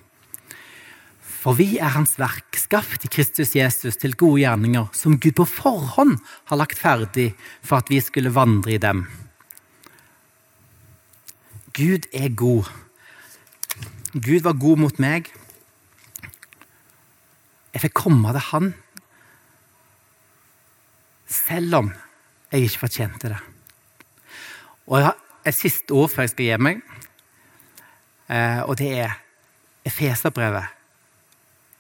For 1.23 1.57
vi 1.57 1.79
er 1.79 1.95
Hans 1.95 2.17
verk, 2.19 2.59
skapt 2.59 3.07
i 3.07 3.11
Kristus 3.13 3.55
Jesus 3.57 3.97
til 3.97 4.17
gode 4.19 4.43
gjerninger, 4.43 4.91
som 4.93 5.17
Gud 5.17 5.39
på 5.39 5.47
forhånd 5.49 6.19
har 6.51 6.61
lagt 6.61 6.81
ferdig 6.81 7.31
for 7.63 7.79
at 7.79 7.89
vi 7.89 8.03
skulle 8.05 8.35
vandre 8.35 8.75
i 8.75 8.83
dem. 8.83 9.07
Gud 11.79 12.09
er 12.13 12.29
god. 12.35 12.67
Gud 14.13 14.43
var 14.43 14.57
god 14.59 14.81
mot 14.83 14.97
meg. 14.99 15.29
Jeg 17.71 17.85
fikk 17.85 17.95
komme 18.01 18.33
til 18.35 18.47
Han 18.51 18.73
selv 21.29 21.77
om 21.77 21.91
jeg 22.51 22.67
ikke 22.67 22.81
fortjente 22.81 23.31
det. 23.31 23.39
Og 24.89 24.99
jeg 24.99 25.07
har 25.07 25.19
et 25.47 25.55
siste 25.55 25.95
ord 25.95 26.11
før 26.11 26.25
jeg 26.25 26.33
skal 26.33 26.49
gi 26.49 26.57
meg, 26.67 26.81
eh, 28.33 28.63
og 28.65 28.79
det 28.81 28.89
er 29.05 29.15
Efeserbrevet. 29.87 30.75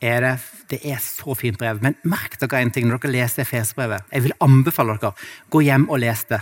Er 0.01 0.20
det, 0.22 0.35
det, 0.70 0.79
er 0.87 1.01
så 1.03 1.35
fint 1.35 1.59
brev. 1.59 1.81
Men 1.83 1.97
merk 2.07 2.37
dere 2.39 2.61
en 2.62 2.70
ting 2.70 2.87
når 2.87 3.03
dere 3.03 3.16
leser 3.16 3.43
Efeserbrevet. 3.43 4.07
Jeg 4.12 4.29
vil 4.29 4.37
anbefale 4.45 4.95
dere 5.01 5.11
gå 5.51 5.64
hjem 5.66 5.89
og 5.91 5.99
les 6.05 6.22
det 6.31 6.39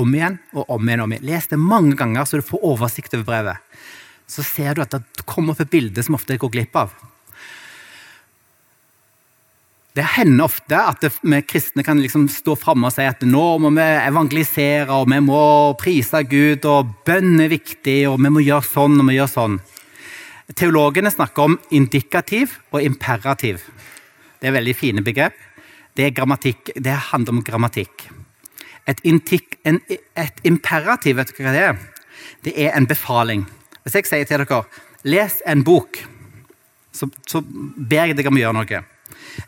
om 0.00 0.14
igjen 0.14 0.38
og 0.52 0.68
om 0.68 0.88
igjen. 0.88 1.00
og 1.00 1.08
om 1.08 1.12
igjen. 1.14 1.26
Les 1.26 1.48
det 1.50 1.58
mange 1.58 1.96
ganger, 1.96 2.24
så 2.24 2.40
du 2.40 2.46
får 2.46 2.64
oversikt 2.64 3.14
over 3.14 3.24
brevet. 3.24 3.80
Så 4.26 4.42
ser 4.42 4.74
du 4.74 4.82
at 4.82 4.94
det 4.94 5.26
kommer 5.28 5.52
opp 5.52 5.60
et 5.60 5.70
bilde 5.70 6.02
som 6.02 6.16
ofte 6.16 6.38
går 6.40 6.52
glipp 6.54 6.76
av. 6.76 6.94
Det 9.94 10.02
hender 10.16 10.48
ofte 10.48 10.74
at 10.74 11.04
vi 11.22 11.38
kristne 11.46 11.84
kan 11.86 12.00
liksom 12.02 12.24
stå 12.32 12.56
framme 12.58 12.88
og 12.88 12.94
si 12.96 13.04
at 13.06 13.20
nå 13.22 13.44
må 13.62 13.70
vi 13.76 13.84
evangelisere, 13.84 14.90
og 14.90 15.06
vi 15.12 15.20
må 15.22 15.42
prise 15.78 16.24
Gud, 16.26 16.66
og 16.66 16.90
bønn 17.06 17.38
er 17.44 17.52
viktig, 17.52 18.00
og 18.10 18.18
vi 18.18 18.32
må 18.34 18.42
gjøre 18.42 18.66
sånn 18.66 18.98
og 18.98 19.06
vi 19.06 19.20
gjør 19.20 19.30
sånn. 19.30 19.60
Teologene 20.58 21.12
snakker 21.14 21.46
om 21.46 21.54
indikativ 21.70 22.58
og 22.74 22.82
imperativ. 22.82 23.62
Det 24.42 24.50
er 24.50 24.58
veldig 24.58 24.74
fine 24.76 25.04
begrep. 25.06 25.38
Det, 25.94 26.10
det 26.10 26.98
handler 27.12 27.36
om 27.36 27.44
grammatikk. 27.46 28.08
Et, 28.86 28.98
intik, 29.08 29.58
en, 29.64 29.78
et 29.88 30.40
imperativ, 30.44 31.16
vet 31.16 31.30
du 31.32 31.42
hva 31.44 31.52
det 31.54 31.62
er? 31.70 31.78
Det 32.44 32.52
er 32.66 32.74
en 32.76 32.88
befaling. 32.88 33.46
Hvis 33.84 33.96
jeg 33.96 34.08
sier 34.08 34.28
til 34.28 34.44
dere 34.44 34.64
les 35.08 35.38
en 35.48 35.64
bok, 35.64 35.98
så, 36.94 37.08
så 37.26 37.40
ber 37.44 38.10
jeg 38.10 38.18
deg 38.18 38.28
om 38.28 38.36
å 38.38 38.42
gjøre 38.42 38.58
noe. 38.58 38.82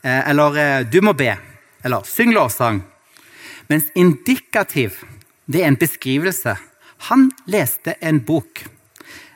Eh, 0.02 0.22
eller 0.30 0.58
eh, 0.60 0.78
du 0.88 1.00
må 1.04 1.14
be. 1.16 1.30
Eller 1.86 2.08
syng 2.08 2.32
lovsang. 2.34 2.80
Mens 3.70 3.90
indikativ, 3.98 5.02
det 5.46 5.62
er 5.62 5.70
en 5.70 5.78
beskrivelse. 5.78 6.56
Han 7.10 7.28
leste 7.50 7.96
en 8.00 8.20
bok. 8.24 8.64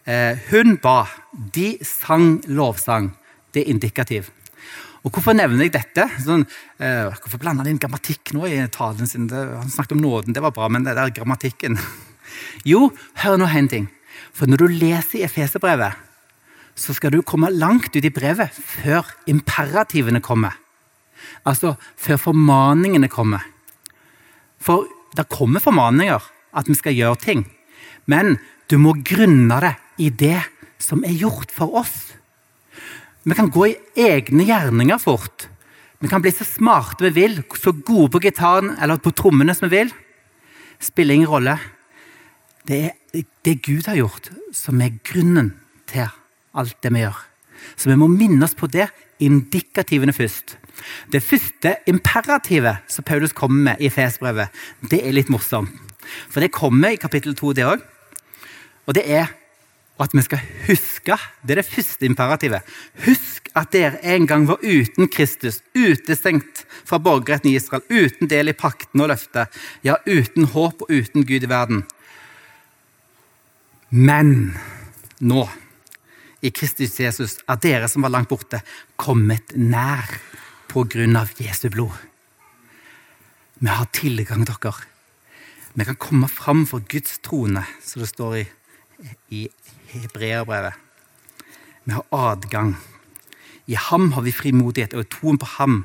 Eh, 0.04 0.38
hun 0.50 0.76
ba. 0.82 1.04
De 1.32 1.76
sang 1.86 2.40
lovsang. 2.48 3.12
Det 3.52 3.64
er 3.64 3.72
indikativ. 3.72 4.30
Og 5.00 5.14
Hvorfor 5.14 5.32
nevner 5.32 5.64
jeg 5.64 5.72
dette? 5.72 6.04
Sånn, 6.20 6.44
uh, 6.44 7.08
hvorfor 7.22 7.40
blander 7.40 7.64
han 7.64 7.72
inn 7.72 7.80
grammatikk 7.80 8.34
nå 8.36 8.44
i 8.50 8.58
talen 8.72 9.08
sin? 9.08 9.30
Det, 9.30 9.46
han 9.56 9.72
snakket 9.72 9.96
om 9.96 10.02
nåden, 10.04 10.36
det 10.36 10.42
var 10.44 10.52
bra, 10.56 10.68
men 10.68 10.84
det 10.84 10.96
der 10.98 11.14
grammatikken 11.16 11.78
Jo, 12.68 12.90
hør 13.22 13.40
nå 13.40 13.48
en 13.48 13.68
ting. 13.70 13.88
For 14.36 14.50
når 14.50 14.62
du 14.62 14.76
leser 14.82 15.20
i 15.20 15.24
Efeserbrevet, 15.26 15.96
så 16.78 16.94
skal 16.96 17.12
du 17.12 17.22
komme 17.26 17.50
langt 17.52 17.96
ut 17.96 18.04
i 18.04 18.12
brevet 18.12 18.52
før 18.54 19.08
imperativene 19.28 20.22
kommer. 20.24 20.54
Altså 21.48 21.74
før 22.00 22.20
formaningene 22.28 23.10
kommer. 23.12 23.44
For 24.60 24.86
det 25.16 25.28
kommer 25.32 25.62
formaninger 25.64 26.22
at 26.56 26.68
vi 26.68 26.76
skal 26.78 26.96
gjøre 26.96 27.20
ting. 27.24 27.44
Men 28.08 28.38
du 28.70 28.78
må 28.78 28.94
grunne 29.04 29.60
det 29.64 29.74
i 30.00 30.10
det 30.10 30.40
som 30.80 31.04
er 31.04 31.16
gjort 31.16 31.52
for 31.52 31.80
oss. 31.82 32.12
Vi 33.30 33.36
kan 33.38 33.50
gå 33.50 33.68
i 33.68 33.76
egne 33.94 34.42
gjerninger 34.42 34.98
fort. 34.98 35.44
Vi 36.02 36.08
kan 36.10 36.22
bli 36.24 36.32
så 36.34 36.42
smarte 36.48 37.04
vi 37.04 37.10
vil, 37.14 37.36
så 37.54 37.70
gode 37.70 38.08
på 38.10 38.20
gitaren 38.24 38.72
eller 38.82 38.98
på 38.98 39.12
trommene 39.14 39.54
som 39.54 39.68
vi 39.68 39.76
vil. 39.76 39.92
Spiller 40.82 41.14
ingen 41.14 41.30
rolle. 41.30 41.54
Det 42.66 42.80
er 42.88 43.22
det 43.46 43.60
Gud 43.62 43.86
har 43.86 44.00
gjort, 44.00 44.32
som 44.50 44.82
er 44.82 44.98
grunnen 45.06 45.52
til 45.86 46.08
alt 46.58 46.74
det 46.82 46.90
vi 46.90 47.04
gjør. 47.04 47.22
Så 47.78 47.92
vi 47.92 47.98
må 48.00 48.08
minne 48.10 48.48
oss 48.48 48.56
på 48.58 48.66
det, 48.66 48.88
indikativene 49.22 50.16
først. 50.16 50.56
Det 51.12 51.22
første 51.22 51.76
imperativet 51.86 52.82
som 52.90 53.06
Paulus 53.06 53.36
kommer 53.36 53.70
med 53.70 53.84
i 53.84 53.92
Fesbrevet, 53.94 54.50
det 54.90 55.04
er 55.04 55.14
litt 55.14 55.30
morsomt. 55.30 55.70
For 56.32 56.42
det 56.42 56.50
kommer 56.56 56.96
i 56.96 56.98
kapittel 56.98 57.36
2, 57.38 57.52
det 57.54 57.68
òg. 57.76 57.84
Og 58.88 58.96
det 58.96 59.06
er 59.06 59.30
og 60.00 60.06
at 60.06 60.14
vi 60.16 60.22
skal 60.24 60.40
huske. 60.64 61.16
Det 61.44 61.52
er 61.52 61.60
det 61.60 61.68
første 61.68 62.08
imperativet. 62.08 62.64
Husk 63.04 63.50
at 63.52 63.68
dere 63.74 63.98
en 64.14 64.24
gang 64.26 64.46
var 64.48 64.62
uten 64.64 65.10
Kristus, 65.12 65.58
utestengt 65.76 66.62
fra 66.88 66.96
borgerretten 66.96 67.50
i 67.50 67.58
Israel, 67.58 67.84
uten 67.84 68.30
del 68.30 68.48
i 68.48 68.56
pakten 68.56 69.02
og 69.04 69.10
løftet, 69.12 69.52
ja, 69.84 69.98
uten 70.08 70.48
håp 70.54 70.86
og 70.86 70.88
uten 70.88 71.26
Gud 71.28 71.44
i 71.44 71.50
verden. 71.50 71.82
Men 73.92 74.54
nå, 75.20 75.44
i 76.40 76.48
Kristus 76.48 76.96
Jesus, 76.96 77.36
er 77.44 77.60
dere 77.60 77.90
som 77.92 78.06
var 78.06 78.14
langt 78.14 78.30
borte, 78.32 78.62
kommet 78.96 79.52
nær 79.52 80.08
på 80.70 80.86
grunn 80.88 81.18
av 81.20 81.34
Jesu 81.36 81.68
blod. 81.68 81.92
Vi 83.60 83.68
har 83.68 83.92
tilgang, 83.92 84.48
dere. 84.48 84.72
Vi 85.76 85.84
kan 85.84 86.00
komme 86.00 86.30
fram 86.32 86.64
for 86.66 86.80
Guds 86.88 87.20
trone, 87.20 87.66
som 87.84 88.00
det 88.00 88.08
står 88.08 88.38
i, 88.38 88.46
i 89.28 89.48
hebreerbrevet. 89.92 90.74
Vi 91.84 91.92
har 91.92 92.04
adgang. 92.10 92.76
I 93.66 93.74
ham 93.74 94.12
har 94.12 94.22
vi 94.22 94.32
frimodighet, 94.34 94.94
og 94.94 95.04
i 95.04 95.10
troen 95.10 95.38
på 95.38 95.48
ham 95.58 95.84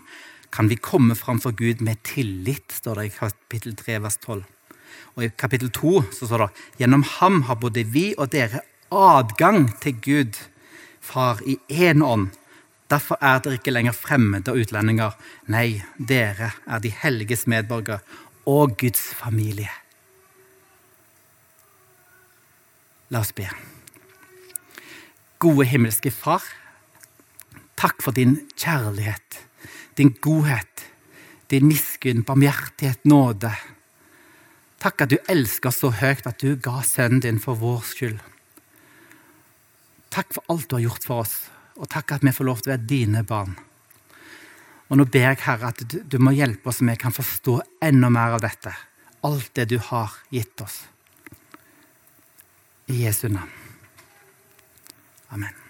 kan 0.55 0.69
vi 0.71 0.77
komme 0.79 1.15
framfor 1.15 1.51
Gud 1.57 1.81
med 1.83 2.01
tillit, 2.07 2.71
står 2.71 2.99
det 2.99 3.05
i 3.05 3.15
kapittel 3.15 3.75
3, 3.75 3.99
vers 4.03 4.17
12. 4.23 4.43
Og 5.15 5.23
i 5.25 5.29
kapittel 5.37 5.71
2 5.73 5.93
så 6.15 6.27
står 6.27 6.45
det 6.45 6.81
gjennom 6.83 7.03
ham 7.17 7.41
har 7.49 7.59
både 7.59 7.83
vi 7.91 8.07
og 8.17 8.31
dere 8.33 8.63
adgang 8.91 9.69
til 9.83 9.99
Gud, 10.01 10.41
Far, 11.05 11.37
i 11.45 11.59
én 11.69 12.01
ånd. 12.01 12.31
Derfor 12.89 13.19
er 13.21 13.41
dere 13.43 13.59
ikke 13.59 13.73
lenger 13.73 13.93
fremmede 13.93 14.49
og 14.49 14.63
utlendinger. 14.63 15.13
Nei, 15.53 15.83
dere 15.97 16.55
er 16.65 16.81
de 16.81 16.89
helliges 16.89 17.45
medborgere 17.45 17.99
og 18.49 18.73
Guds 18.81 19.11
familie. 19.13 19.69
La 23.13 23.21
oss 23.21 23.33
be. 23.35 23.45
Gode 25.41 25.67
himmelske 25.69 26.09
Far, 26.13 26.43
takk 27.77 28.01
for 28.01 28.15
din 28.15 28.39
kjærlighet, 28.57 29.41
din 29.97 30.13
godhet, 30.23 30.87
din 31.51 31.67
miskunn, 31.69 32.23
barmhjertighet, 32.25 33.03
nåde. 33.05 33.51
Takk 34.81 35.05
at 35.05 35.11
du 35.13 35.19
elsker 35.29 35.69
oss 35.69 35.83
så 35.83 35.91
høyt 35.93 36.25
at 36.25 36.41
du 36.41 36.55
ga 36.57 36.79
sønnen 36.85 37.21
din 37.21 37.41
for 37.41 37.59
vår 37.61 37.85
skyld. 37.91 38.17
Takk 40.15 40.33
for 40.33 40.47
alt 40.49 40.69
du 40.71 40.77
har 40.79 40.85
gjort 40.87 41.05
for 41.05 41.25
oss, 41.25 41.37
og 41.75 41.91
takk 41.91 42.15
at 42.15 42.25
vi 42.25 42.33
får 42.33 42.47
lov 42.47 42.63
til 42.63 42.71
å 42.71 42.75
være 42.75 42.89
dine 42.89 43.23
barn. 43.27 43.53
Og 44.89 44.99
Nå 44.99 45.05
ber 45.09 45.27
jeg 45.27 45.43
Herre 45.45 45.71
at 45.73 45.81
du, 45.81 45.99
du 46.01 46.17
må 46.21 46.33
hjelpe 46.35 46.69
oss 46.69 46.79
så 46.79 46.87
vi 46.87 46.97
kan 46.97 47.13
forstå 47.13 47.59
enda 47.85 48.09
mer 48.13 48.37
av 48.37 48.43
dette. 48.45 48.73
Alt 49.25 49.53
det 49.57 49.69
du 49.73 49.79
har 49.81 50.13
gitt 50.33 50.61
oss. 50.61 50.83
I 52.87 52.93
Jesu 52.93 53.27
navn. 53.29 53.49
Amen. 55.31 55.64